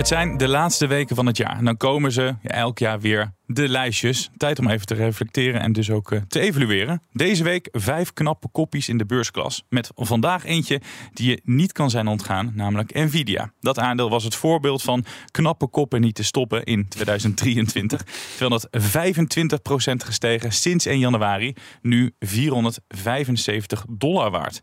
Het 0.00 0.08
zijn 0.08 0.36
de 0.36 0.48
laatste 0.48 0.86
weken 0.86 1.16
van 1.16 1.26
het 1.26 1.36
jaar. 1.36 1.64
Dan 1.64 1.76
komen 1.76 2.12
ze 2.12 2.34
elk 2.42 2.78
jaar 2.78 3.00
weer 3.00 3.32
de 3.46 3.68
lijstjes. 3.68 4.30
Tijd 4.36 4.58
om 4.58 4.68
even 4.68 4.86
te 4.86 4.94
reflecteren 4.94 5.60
en 5.60 5.72
dus 5.72 5.90
ook 5.90 6.10
uh, 6.10 6.20
te 6.28 6.40
evalueren. 6.40 7.02
Deze 7.12 7.42
week 7.42 7.68
vijf 7.72 8.12
knappe 8.12 8.48
koppies 8.48 8.88
in 8.88 8.98
de 8.98 9.06
beursklas. 9.06 9.64
Met 9.68 9.90
vandaag 9.94 10.44
eentje 10.44 10.80
die 11.12 11.30
je 11.30 11.40
niet 11.44 11.72
kan 11.72 11.90
zijn 11.90 12.06
ontgaan, 12.06 12.52
namelijk 12.54 12.94
Nvidia. 12.94 13.52
Dat 13.60 13.78
aandeel 13.78 14.10
was 14.10 14.24
het 14.24 14.34
voorbeeld 14.34 14.82
van 14.82 15.04
knappe 15.30 15.66
koppen 15.68 16.00
niet 16.00 16.14
te 16.14 16.24
stoppen 16.24 16.64
in 16.64 16.88
2023. 16.88 18.02
Terwijl 18.36 18.60
dat 18.60 18.68
25% 18.78 20.04
gestegen 20.04 20.52
sinds 20.52 20.86
1 20.86 20.98
januari. 20.98 21.54
Nu 21.82 22.14
475 22.18 23.84
dollar 23.88 24.30
waard. 24.30 24.62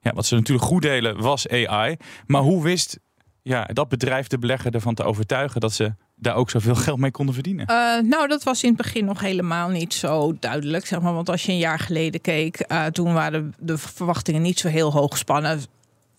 Ja, 0.00 0.12
wat 0.12 0.26
ze 0.26 0.34
natuurlijk 0.34 0.66
goed 0.66 0.82
delen 0.82 1.20
was 1.20 1.48
AI. 1.48 1.96
Maar 2.26 2.42
hoe 2.42 2.62
wist 2.62 2.98
ja, 3.48 3.64
dat 3.72 3.88
bedrijf 3.88 4.26
de 4.26 4.38
belegger 4.38 4.74
ervan 4.74 4.94
te 4.94 5.02
overtuigen 5.02 5.60
dat 5.60 5.72
ze 5.72 5.92
daar 6.16 6.34
ook 6.34 6.50
zoveel 6.50 6.74
geld 6.86 6.98
mee 6.98 7.10
konden 7.10 7.34
verdienen? 7.34 7.66
Uh, 7.70 8.10
nou, 8.10 8.28
dat 8.28 8.42
was 8.42 8.62
in 8.62 8.68
het 8.68 8.78
begin 8.78 9.04
nog 9.04 9.20
helemaal 9.20 9.68
niet 9.68 9.94
zo 9.94 10.36
duidelijk. 10.40 10.86
Zeg 10.86 11.00
maar. 11.00 11.14
Want 11.14 11.28
als 11.28 11.42
je 11.42 11.52
een 11.52 11.58
jaar 11.58 11.78
geleden 11.78 12.20
keek, 12.20 12.64
uh, 12.68 12.86
toen 12.86 13.12
waren 13.12 13.54
de 13.58 13.78
verwachtingen 13.78 14.42
niet 14.42 14.58
zo 14.58 14.68
heel 14.68 14.92
hoog 14.92 15.10
gespannen 15.10 15.60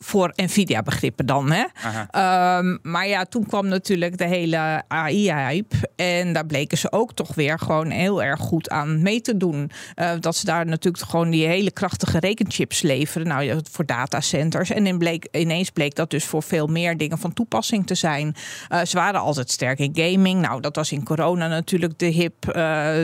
voor 0.04 0.34
Nvidia-begrippen 0.36 1.26
dan. 1.26 1.52
Hè? 1.52 1.66
Ehm, 2.10 2.78
maar 2.82 3.08
ja, 3.08 3.26
toen 3.26 3.46
kwam 3.46 3.68
natuurlijk 3.68 4.18
de 4.18 4.26
hele 4.26 4.84
AI-hype. 4.88 5.76
En 5.96 6.34
daar 6.34 6.46
bleken 6.46 6.78
ze 6.78 6.92
ook 6.92 7.14
toch 7.14 7.36
weer 7.36 7.60
gewoon 7.60 7.90
heel 7.90 8.24
erg 8.24 8.40
goed 8.40 8.70
aan 8.70 9.02
mee 9.02 9.22
te 9.22 9.38
doen. 9.38 9.72
Uh, 9.96 10.12
dat 10.20 10.36
ze 10.36 10.46
daar 10.46 10.66
natuurlijk 10.66 11.04
gewoon 11.04 11.30
die 11.30 11.46
hele 11.46 11.72
krachtige 11.72 12.20
rekenchips 12.20 12.82
leveren. 12.82 13.28
Nou, 13.28 13.60
voor 13.72 13.86
datacenters. 13.86 14.70
En 14.70 14.88
in 14.88 14.98
bleek, 14.98 15.28
ineens 15.32 15.70
bleek 15.70 15.96
dat 15.96 16.10
dus 16.10 16.26
voor 16.26 16.44
veel 16.44 16.68
meer 16.68 16.98
dingen 16.98 17.18
van 17.18 17.34
toepassing 17.34 17.88
te 17.88 17.96
zijn. 17.96 18.36
Uh, 18.70 18.82
ze 18.84 18.98
waren 18.98 19.20
altijd 19.20 19.52
sterk 19.52 19.80
in 19.80 19.92
gaming. 19.94 20.42
Nou, 20.42 20.62
dat 20.62 20.76
was 20.76 20.92
in 20.92 21.04
corona 21.04 21.48
natuurlijk 21.48 22.00
de 22.00 22.06
hip, 22.06 22.46
uh, 22.48 22.54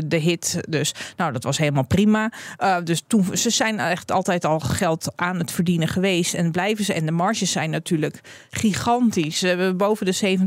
de 0.05 0.17
hit. 0.17 0.59
Dus 0.69 0.93
nou, 1.17 1.31
dat 1.31 1.43
was 1.43 1.57
helemaal 1.57 1.85
prima. 1.85 2.31
dus 2.83 3.03
toen, 3.07 3.37
ze 3.37 3.49
zijn 3.49 3.79
echt 3.79 4.11
altijd 4.11 4.45
al 4.45 4.59
geld 4.59 5.11
aan 5.15 5.37
het 5.37 5.51
verdienen 5.51 5.87
geweest. 5.87 6.33
En 6.33 6.51
blijven 6.51 6.84
en 6.89 7.05
de 7.05 7.11
marges 7.11 7.51
zijn 7.51 7.69
natuurlijk 7.69 8.19
gigantisch. 8.49 9.41
We 9.41 9.47
hebben 9.47 9.77
boven 9.77 10.05
de 10.05 10.37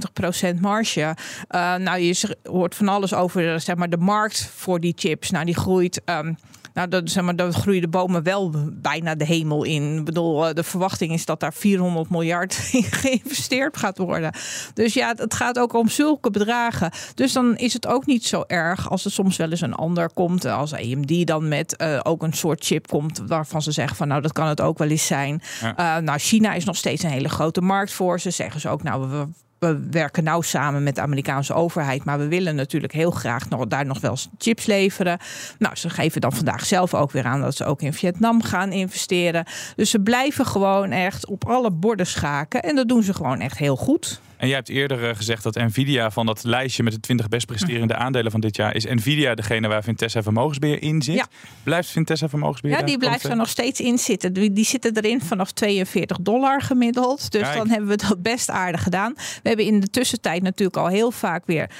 70% 0.57 0.61
marge. 0.61 1.01
Uh, 1.01 1.75
nou, 1.75 2.01
je 2.01 2.37
hoort 2.43 2.75
van 2.75 2.89
alles 2.89 3.15
over 3.15 3.61
zeg 3.61 3.77
maar, 3.77 3.91
de 3.91 3.97
markt 3.97 4.51
voor 4.55 4.81
die 4.81 4.93
chips. 4.97 5.31
Nou, 5.31 5.45
die 5.45 5.57
groeit. 5.57 6.03
Um, 6.05 6.37
nou, 6.79 6.91
dat, 6.91 7.11
zeg 7.11 7.25
maar, 7.25 7.37
dat 7.37 7.55
groeien 7.55 7.81
de 7.81 7.89
bomen 7.89 8.23
wel 8.23 8.53
bijna 8.73 9.15
de 9.15 9.25
hemel 9.25 9.65
in. 9.65 9.97
Ik 9.97 10.05
bedoel, 10.05 10.47
eh, 10.47 10.55
de 10.55 10.63
verwachting 10.63 11.13
is 11.13 11.25
dat 11.25 11.41
daar 11.41 11.53
400 11.53 12.11
miljard 12.11 12.69
in 12.73 12.83
geïnvesteerd 12.83 13.77
gaat 13.77 13.99
worden. 13.99 14.33
Dus 14.75 14.95
ja, 14.95 15.15
het 15.17 15.35
gaat 15.35 15.59
ook 15.59 15.73
om 15.73 15.89
zulke 15.89 16.31
bedragen. 16.31 16.91
Dus 17.15 17.33
dan 17.33 17.57
is 17.57 17.73
het 17.73 17.87
ook 17.87 18.07
niet 18.07 18.27
zo 18.27 18.45
erg 18.47 18.91
als 18.91 19.05
er 19.05 19.11
soms 19.11 19.37
wel 19.37 19.51
eens 19.51 19.61
een 19.61 19.75
ander 19.75 20.11
komt. 20.13 20.45
Als 20.45 20.75
AMD 20.75 21.27
dan 21.27 21.49
met 21.49 21.75
uh, 21.83 22.01
ook 22.03 22.23
een 22.23 22.33
soort 22.33 22.65
chip 22.65 22.87
komt 22.87 23.23
waarvan 23.27 23.63
ze 23.63 23.73
zeggen 23.73 23.97
van 23.97 24.09
nou, 24.09 24.23
dat 24.23 24.33
kan 24.33 24.47
het 24.47 24.61
ook 24.61 24.79
wel 24.79 24.89
eens 24.89 25.07
zijn. 25.07 25.43
Ja. 25.61 25.97
Uh, 25.97 26.03
nou, 26.03 26.19
China 26.19 26.55
is 26.55 26.65
nog 26.65 26.77
steeds 26.77 27.03
een 27.03 27.11
hele 27.11 27.29
grote 27.29 27.61
markt 27.61 27.93
voor 27.93 28.21
ze. 28.21 28.31
Zeggen 28.31 28.61
ze 28.61 28.69
ook, 28.69 28.83
nou, 28.83 29.09
we 29.09 29.27
we 29.59 29.89
werken 29.91 30.25
nauw 30.25 30.41
samen 30.41 30.83
met 30.83 30.95
de 30.95 31.01
Amerikaanse 31.01 31.55
overheid, 31.55 32.05
maar 32.05 32.19
we 32.19 32.29
willen 32.29 32.55
natuurlijk 32.55 32.93
heel 32.93 33.11
graag 33.11 33.49
nog, 33.49 33.67
daar 33.67 33.87
nog 33.87 34.01
wel 34.01 34.17
chips 34.39 34.67
leveren. 34.67 35.19
Nou, 35.59 35.77
ze 35.77 35.91
geven 35.91 36.21
dan 36.21 36.33
vandaag 36.33 36.67
zelf 36.67 36.95
ook 36.95 37.11
weer 37.11 37.25
aan 37.25 37.41
dat 37.41 37.57
ze 37.57 37.65
ook 37.65 37.83
in 37.83 37.93
Vietnam 37.93 38.43
gaan 38.43 38.73
investeren. 38.73 39.47
Dus 39.77 39.91
ze 39.91 40.01
blijven 40.01 40.47
gewoon 40.47 40.91
echt 40.91 41.27
op 41.27 41.45
alle 41.47 41.71
borden 41.71 42.07
schaken 42.07 42.63
en 42.63 42.77
dat 42.77 42.89
doen 42.89 43.03
ze 43.03 43.15
gewoon 43.15 43.41
echt 43.41 43.59
heel 43.59 43.77
goed. 43.77 44.21
En 44.39 44.47
jij 44.47 44.57
hebt 44.57 44.69
eerder 44.69 45.09
eh, 45.09 45.17
gezegd 45.17 45.43
dat 45.43 45.55
Nvidia 45.55 46.11
van 46.11 46.27
dat 46.27 46.45
lijstje 46.45 46.83
met 46.83 46.93
de 46.93 47.01
20 47.01 47.29
best 47.29 47.47
presterende 47.47 47.97
aandelen 47.97 48.31
van 48.31 48.41
dit 48.41 48.57
jaar 48.57 48.75
is 48.75 48.85
Nvidia 48.85 49.35
degene 49.35 49.69
waar 49.69 49.83
Vintessa 49.83 50.23
Vermogensbeheer 50.23 50.83
in 50.83 51.03
zit. 51.03 51.15
Ja. 51.15 51.27
Blijft 51.63 51.91
Vintessa 51.91 52.29
Vermogensbeheer? 52.29 52.79
Ja, 52.79 52.85
die 52.85 52.99
blijft 52.99 53.25
er 53.25 53.37
nog 53.37 53.49
steeds 53.49 53.81
in 53.81 53.99
zitten. 53.99 54.33
Die, 54.33 54.53
die 54.53 54.65
zitten 54.65 54.97
erin 54.97 55.21
vanaf 55.21 55.53
42 55.53 56.19
dollar 56.21 56.63
gemiddeld. 56.63 57.31
Dus 57.31 57.53
dan 57.55 57.69
hebben 57.69 57.89
we 57.89 57.97
dat 57.97 58.23
best 58.23 58.51
aardig 58.51 58.83
gedaan. 58.83 59.13
We 59.15 59.49
hebben 59.49 59.67
in 59.67 59.81
de 59.81 59.91
tussentijd 59.91 60.43
natuurlijk 60.43 60.77
al 60.77 60.87
heel 60.87 61.11
vaak 61.11 61.47
weer, 61.47 61.71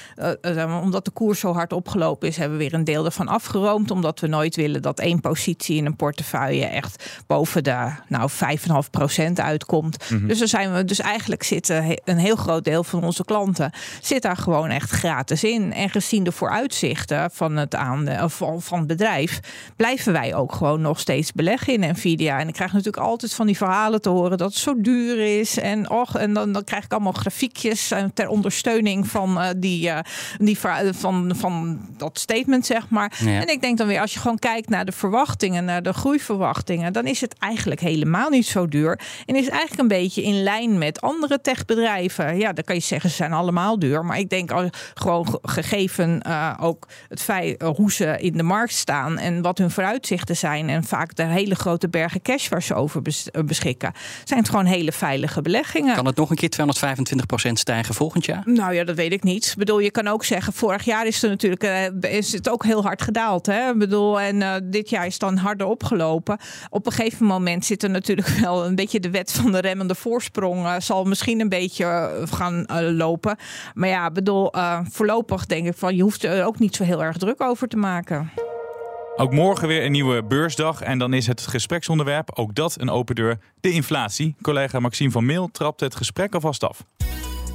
uh, 0.41 0.81
omdat 0.81 1.05
de 1.05 1.11
koers 1.11 1.39
zo 1.39 1.53
hard 1.53 1.73
opgelopen 1.73 2.27
is, 2.27 2.37
hebben 2.37 2.57
we 2.57 2.63
weer 2.63 2.73
een 2.73 2.83
deel 2.83 3.05
ervan 3.05 3.27
afgeroomd. 3.27 3.91
Omdat 3.91 4.19
we 4.19 4.27
nooit 4.27 4.55
willen 4.55 4.81
dat 4.81 4.99
één 4.99 5.21
positie 5.21 5.77
in 5.77 5.85
een 5.85 5.95
portefeuille 5.95 6.65
echt 6.65 7.23
boven 7.27 7.63
de 7.63 7.91
nou, 8.07 8.29
5,5% 9.27 9.33
uitkomt. 9.33 10.09
Mm 10.09 10.17
-hmm. 10.17 10.27
Dus 10.27 10.39
dan 10.39 10.47
zijn 10.47 10.73
we 10.73 10.85
dus 10.85 10.99
eigenlijk 10.99 11.43
zitten 11.43 11.97
een 12.03 12.17
heel 12.17 12.35
groot 12.35 12.47
groot 12.49 12.63
deel 12.63 12.83
van 12.83 13.03
onze 13.03 13.25
klanten 13.25 13.71
zit 14.01 14.21
daar 14.21 14.37
gewoon 14.37 14.69
echt 14.69 14.89
gratis 14.89 15.43
in. 15.43 15.73
En 15.73 15.89
gezien 15.89 16.23
de 16.23 16.31
vooruitzichten 16.31 17.31
van 17.31 17.55
het, 17.55 17.75
aan, 17.75 18.23
of 18.23 18.41
van 18.57 18.77
het 18.77 18.87
bedrijf, 18.87 19.39
blijven 19.75 20.13
wij 20.13 20.35
ook 20.35 20.53
gewoon 20.53 20.81
nog 20.81 20.99
steeds 20.99 21.31
beleggen 21.31 21.73
in 21.73 21.91
Nvidia. 21.91 22.39
En 22.39 22.47
ik 22.47 22.53
krijg 22.53 22.71
natuurlijk 22.71 23.03
altijd 23.03 23.33
van 23.33 23.45
die 23.45 23.57
verhalen 23.57 24.01
te 24.01 24.09
horen 24.09 24.37
dat 24.37 24.49
het 24.49 24.59
zo 24.59 24.81
duur 24.81 25.39
is. 25.39 25.57
En, 25.57 25.89
och, 25.89 26.15
en 26.15 26.33
dan, 26.33 26.51
dan 26.51 26.63
krijg 26.63 26.83
ik 26.83 26.91
allemaal 26.91 27.11
grafiekjes 27.11 27.91
eh, 27.91 28.03
ter 28.13 28.27
ondersteuning 28.27 29.07
van, 29.07 29.37
uh, 29.37 29.47
die, 29.57 29.87
uh, 29.87 29.99
die 30.37 30.57
van, 30.91 31.31
van 31.35 31.79
dat 31.97 32.19
statement, 32.19 32.65
zeg 32.65 32.89
maar. 32.89 33.13
Ja. 33.19 33.41
En 33.41 33.47
ik 33.47 33.61
denk 33.61 33.77
dan 33.77 33.87
weer, 33.87 34.01
als 34.01 34.13
je 34.13 34.19
gewoon 34.19 34.39
kijkt 34.39 34.69
naar 34.69 34.85
de 34.85 34.91
verwachtingen, 34.91 35.65
naar 35.65 35.83
de 35.83 35.93
groeiverwachtingen, 35.93 36.93
dan 36.93 37.05
is 37.05 37.21
het 37.21 37.35
eigenlijk 37.39 37.79
helemaal 37.79 38.29
niet 38.29 38.45
zo 38.45 38.67
duur. 38.67 38.99
En 39.25 39.35
is 39.35 39.49
eigenlijk 39.49 39.81
een 39.81 39.87
beetje 39.87 40.23
in 40.23 40.43
lijn 40.43 40.77
met 40.77 41.01
andere 41.01 41.41
techbedrijven 41.41 42.37
ja, 42.39 42.53
dan 42.53 42.63
kan 42.63 42.75
je 42.75 42.81
zeggen, 42.81 43.09
ze 43.09 43.15
zijn 43.15 43.33
allemaal 43.33 43.79
duur. 43.79 44.05
Maar 44.05 44.19
ik 44.19 44.29
denk 44.29 44.51
gewoon 44.93 45.39
gegeven 45.41 46.21
uh, 46.27 46.53
ook 46.59 46.87
het 47.07 47.21
feit 47.21 47.63
uh, 47.63 47.69
hoe 47.69 47.91
ze 47.91 48.17
in 48.19 48.37
de 48.37 48.43
markt 48.43 48.73
staan 48.73 49.17
en 49.17 49.41
wat 49.41 49.57
hun 49.57 49.71
vooruitzichten 49.71 50.37
zijn. 50.37 50.69
En 50.69 50.83
vaak 50.83 51.15
de 51.15 51.23
hele 51.23 51.55
grote 51.55 51.89
bergen 51.89 52.21
cash 52.21 52.49
waar 52.49 52.63
ze 52.63 52.73
over 52.73 53.01
eh, 53.31 53.43
beschikken. 53.43 53.93
Zijn 54.23 54.39
het 54.39 54.49
gewoon 54.49 54.65
hele 54.65 54.91
veilige 54.91 55.41
beleggingen. 55.41 55.95
Kan 55.95 56.05
het 56.05 56.15
nog 56.15 56.29
een 56.29 56.35
keer 56.35 56.49
225% 57.47 57.51
stijgen 57.53 57.95
volgend 57.95 58.25
jaar? 58.25 58.41
Nou 58.45 58.73
ja, 58.73 58.83
dat 58.83 58.95
weet 58.95 59.11
ik 59.11 59.23
niet. 59.23 59.45
Ik 59.45 59.57
bedoel, 59.57 59.79
je 59.79 59.91
kan 59.91 60.07
ook 60.07 60.23
zeggen, 60.25 60.53
vorig 60.53 60.83
jaar 60.83 61.07
is 61.07 61.23
er 61.23 61.29
natuurlijk 61.29 61.63
uh, 61.63 62.11
is 62.13 62.31
het 62.31 62.49
ook 62.49 62.63
heel 62.63 62.83
hard 62.83 63.01
gedaald. 63.01 63.45
Hè? 63.45 63.69
Ik 63.69 63.77
bedoel, 63.77 64.19
en 64.19 64.35
uh, 64.35 64.53
dit 64.63 64.89
jaar 64.89 65.05
is 65.05 65.17
dan 65.17 65.37
harder 65.37 65.67
opgelopen. 65.67 66.37
Op 66.69 66.85
een 66.85 66.91
gegeven 66.91 67.25
moment 67.25 67.65
zit 67.65 67.83
er 67.83 67.89
natuurlijk 67.89 68.27
wel 68.27 68.65
een 68.65 68.75
beetje 68.75 68.99
de 68.99 69.09
wet 69.09 69.31
van 69.31 69.51
de 69.51 69.59
remmende 69.59 69.95
voorsprong. 69.95 70.83
Zal 70.83 71.03
misschien 71.03 71.39
een 71.39 71.49
beetje 71.49 71.87
gaan 72.31 72.65
uh, 72.71 72.77
lopen. 72.79 73.37
Maar 73.73 73.89
ja, 73.89 74.11
bedoel, 74.11 74.55
uh, 74.55 74.79
voorlopig 74.89 75.45
denk 75.45 75.67
ik 75.67 75.77
van 75.77 75.95
je 75.95 76.01
hoeft 76.01 76.23
er 76.23 76.45
ook 76.45 76.59
niet 76.59 76.75
zo 76.75 76.83
heel 76.83 77.03
erg 77.03 77.17
druk 77.17 77.41
over 77.41 77.67
te 77.67 77.77
maken. 77.77 78.31
Ook 79.15 79.33
morgen 79.33 79.67
weer 79.67 79.85
een 79.85 79.91
nieuwe 79.91 80.23
beursdag. 80.23 80.81
En 80.81 80.99
dan 80.99 81.13
is 81.13 81.27
het 81.27 81.47
gespreksonderwerp, 81.47 82.31
ook 82.33 82.55
dat 82.55 82.79
een 82.79 82.89
open 82.89 83.15
deur, 83.15 83.37
de 83.59 83.71
inflatie. 83.71 84.35
Collega 84.41 84.79
Maxime 84.79 85.11
van 85.11 85.25
Meel 85.25 85.49
trapt 85.51 85.79
het 85.79 85.95
gesprek 85.95 86.33
alvast 86.33 86.63
af. 86.63 86.83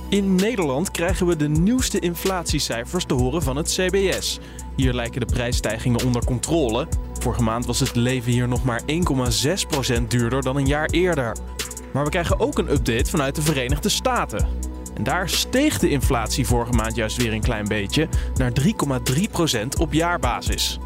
In 0.08 0.34
Nederland 0.34 0.90
krijgen 0.90 1.26
we 1.26 1.36
de 1.36 1.48
nieuwste 1.48 1.98
inflatiecijfers 1.98 3.04
te 3.04 3.14
horen 3.14 3.42
van 3.42 3.56
het 3.56 3.66
CBS. 3.66 4.38
Hier 4.76 4.92
lijken 4.92 5.20
de 5.20 5.26
prijsstijgingen 5.26 6.04
onder 6.04 6.24
controle. 6.24 6.88
Vorige 7.20 7.42
maand 7.42 7.66
was 7.66 7.80
het 7.80 7.96
leven 7.96 8.32
hier 8.32 8.48
nog 8.48 8.64
maar 8.64 8.80
1,6% 9.96 10.02
duurder 10.08 10.42
dan 10.42 10.56
een 10.56 10.66
jaar 10.66 10.90
eerder. 10.90 11.36
Maar 11.94 12.04
we 12.04 12.10
krijgen 12.10 12.40
ook 12.40 12.58
een 12.58 12.70
update 12.70 13.10
vanuit 13.10 13.34
de 13.34 13.42
Verenigde 13.42 13.88
Staten. 13.88 14.46
En 14.94 15.02
daar 15.02 15.28
steeg 15.28 15.78
de 15.78 15.88
inflatie 15.88 16.46
vorige 16.46 16.72
maand 16.72 16.94
juist 16.94 17.16
weer 17.16 17.32
een 17.32 17.42
klein 17.42 17.68
beetje 17.68 18.08
naar 18.34 18.52
3,3% 18.60 19.68
op 19.78 19.92
jaarbasis. 19.92 20.78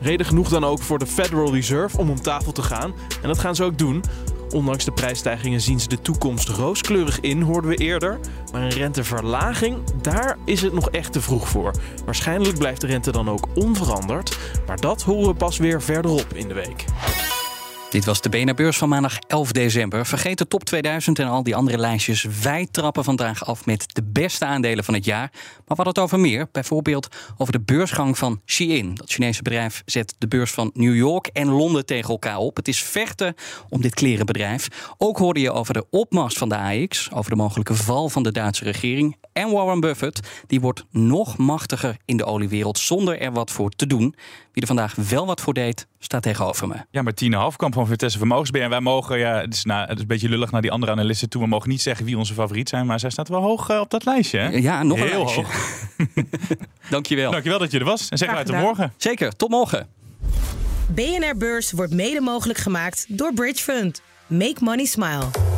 Reden 0.00 0.26
genoeg 0.26 0.48
dan 0.48 0.64
ook 0.64 0.82
voor 0.82 0.98
de 0.98 1.06
Federal 1.06 1.52
Reserve 1.52 1.98
om 1.98 2.10
om 2.10 2.20
tafel 2.20 2.52
te 2.52 2.62
gaan. 2.62 2.94
En 3.22 3.28
dat 3.28 3.38
gaan 3.38 3.54
ze 3.54 3.64
ook 3.64 3.78
doen. 3.78 4.04
Ondanks 4.50 4.84
de 4.84 4.92
prijsstijgingen 4.92 5.60
zien 5.60 5.80
ze 5.80 5.88
de 5.88 6.00
toekomst 6.00 6.48
rooskleurig 6.48 7.20
in, 7.20 7.42
hoorden 7.42 7.70
we 7.70 7.76
eerder. 7.76 8.18
Maar 8.52 8.62
een 8.62 8.68
renteverlaging, 8.68 9.76
daar 10.02 10.36
is 10.44 10.62
het 10.62 10.72
nog 10.72 10.90
echt 10.90 11.12
te 11.12 11.20
vroeg 11.20 11.48
voor. 11.48 11.74
Waarschijnlijk 12.04 12.58
blijft 12.58 12.80
de 12.80 12.86
rente 12.86 13.12
dan 13.12 13.30
ook 13.30 13.48
onveranderd. 13.54 14.38
Maar 14.66 14.80
dat 14.80 15.02
horen 15.02 15.28
we 15.28 15.34
pas 15.34 15.58
weer 15.58 15.82
verderop 15.82 16.26
in 16.34 16.48
de 16.48 16.54
week. 16.54 16.84
Dit 17.90 18.04
was 18.04 18.20
de 18.20 18.28
BNR 18.28 18.54
Beurs 18.54 18.78
van 18.78 18.88
maandag 18.88 19.18
11 19.18 19.52
december. 19.52 20.06
Vergeet 20.06 20.38
de 20.38 20.48
top 20.48 20.64
2000 20.64 21.18
en 21.18 21.26
al 21.26 21.42
die 21.42 21.56
andere 21.56 21.78
lijstjes. 21.78 22.26
Wij 22.42 22.68
trappen 22.70 23.04
vandaag 23.04 23.44
af 23.44 23.66
met 23.66 23.94
de 23.94 24.02
beste 24.02 24.44
aandelen 24.44 24.84
van 24.84 24.94
het 24.94 25.04
jaar. 25.04 25.32
Maar 25.66 25.76
wat 25.76 25.86
het 25.86 25.98
over 25.98 26.20
meer? 26.20 26.48
Bijvoorbeeld 26.52 27.08
over 27.36 27.52
de 27.52 27.60
beursgang 27.60 28.18
van 28.18 28.40
Shein. 28.46 28.94
Dat 28.94 29.10
Chinese 29.10 29.42
bedrijf 29.42 29.82
zet 29.86 30.14
de 30.18 30.28
beurs 30.28 30.50
van 30.50 30.70
New 30.74 30.96
York 30.96 31.26
en 31.26 31.48
Londen 31.48 31.86
tegen 31.86 32.10
elkaar 32.10 32.36
op. 32.36 32.56
Het 32.56 32.68
is 32.68 32.82
vechten 32.82 33.34
om 33.68 33.80
dit 33.80 33.94
klerenbedrijf. 33.94 34.68
Ook 34.98 35.18
hoorde 35.18 35.40
je 35.40 35.52
over 35.52 35.74
de 35.74 35.86
opmars 35.90 36.34
van 36.34 36.48
de 36.48 36.56
AX, 36.56 37.12
over 37.12 37.30
de 37.30 37.36
mogelijke 37.36 37.74
val 37.74 38.08
van 38.08 38.22
de 38.22 38.32
Duitse 38.32 38.64
regering. 38.64 39.16
En 39.32 39.50
Warren 39.50 39.80
Buffett, 39.80 40.20
die 40.46 40.60
wordt 40.60 40.84
nog 40.90 41.36
machtiger 41.36 41.96
in 42.04 42.16
de 42.16 42.24
oliewereld 42.24 42.78
zonder 42.78 43.20
er 43.20 43.32
wat 43.32 43.50
voor 43.50 43.70
te 43.70 43.86
doen. 43.86 44.14
Wie 44.58 44.68
er 44.68 44.74
vandaag 44.74 45.08
wel 45.08 45.26
wat 45.26 45.40
voor 45.40 45.54
deed, 45.54 45.86
staat 45.98 46.22
tegenover 46.22 46.68
me. 46.68 46.74
Ja, 46.90 47.02
Martine 47.02 47.36
Hafkamp 47.36 47.74
van 47.74 47.86
Vitesse 47.86 48.18
Vermogensbeheer. 48.18 48.64
En 48.64 48.70
wij 48.70 48.80
mogen, 48.80 49.18
ja, 49.18 49.40
het 49.40 49.54
is, 49.54 49.64
nou, 49.64 49.80
het 49.80 49.94
is 49.94 50.00
een 50.00 50.06
beetje 50.06 50.28
lullig 50.28 50.50
naar 50.50 50.62
die 50.62 50.70
andere 50.70 50.92
analisten 50.92 51.28
toe. 51.28 51.42
We 51.42 51.48
mogen 51.48 51.68
niet 51.68 51.80
zeggen 51.82 52.04
wie 52.04 52.18
onze 52.18 52.34
favoriet 52.34 52.68
zijn, 52.68 52.86
maar 52.86 53.00
zij 53.00 53.10
staat 53.10 53.28
wel 53.28 53.40
hoog 53.40 53.70
uh, 53.70 53.80
op 53.80 53.90
dat 53.90 54.04
lijstje. 54.04 54.38
Hè? 54.38 54.48
Ja, 54.48 54.82
nog 54.82 54.98
Heel 54.98 55.06
een 55.06 55.18
lijstje. 55.18 55.42
hoog. 55.42 55.54
Dankjewel. 56.90 57.30
Dankjewel 57.30 57.58
dat 57.58 57.70
je 57.70 57.78
er 57.78 57.84
was. 57.84 58.08
En 58.08 58.18
zeggen 58.18 58.36
wij 58.36 58.46
tot 58.46 58.56
morgen. 58.56 58.92
Zeker, 58.96 59.36
tot 59.36 59.48
morgen. 59.48 59.86
BNR 60.86 61.36
Beurs 61.36 61.72
wordt 61.72 61.92
mede 61.92 62.20
mogelijk 62.20 62.58
gemaakt 62.58 63.04
door 63.08 63.32
Bridge 63.34 63.62
Fund. 63.62 64.02
Make 64.26 64.64
money 64.64 64.84
smile. 64.84 65.57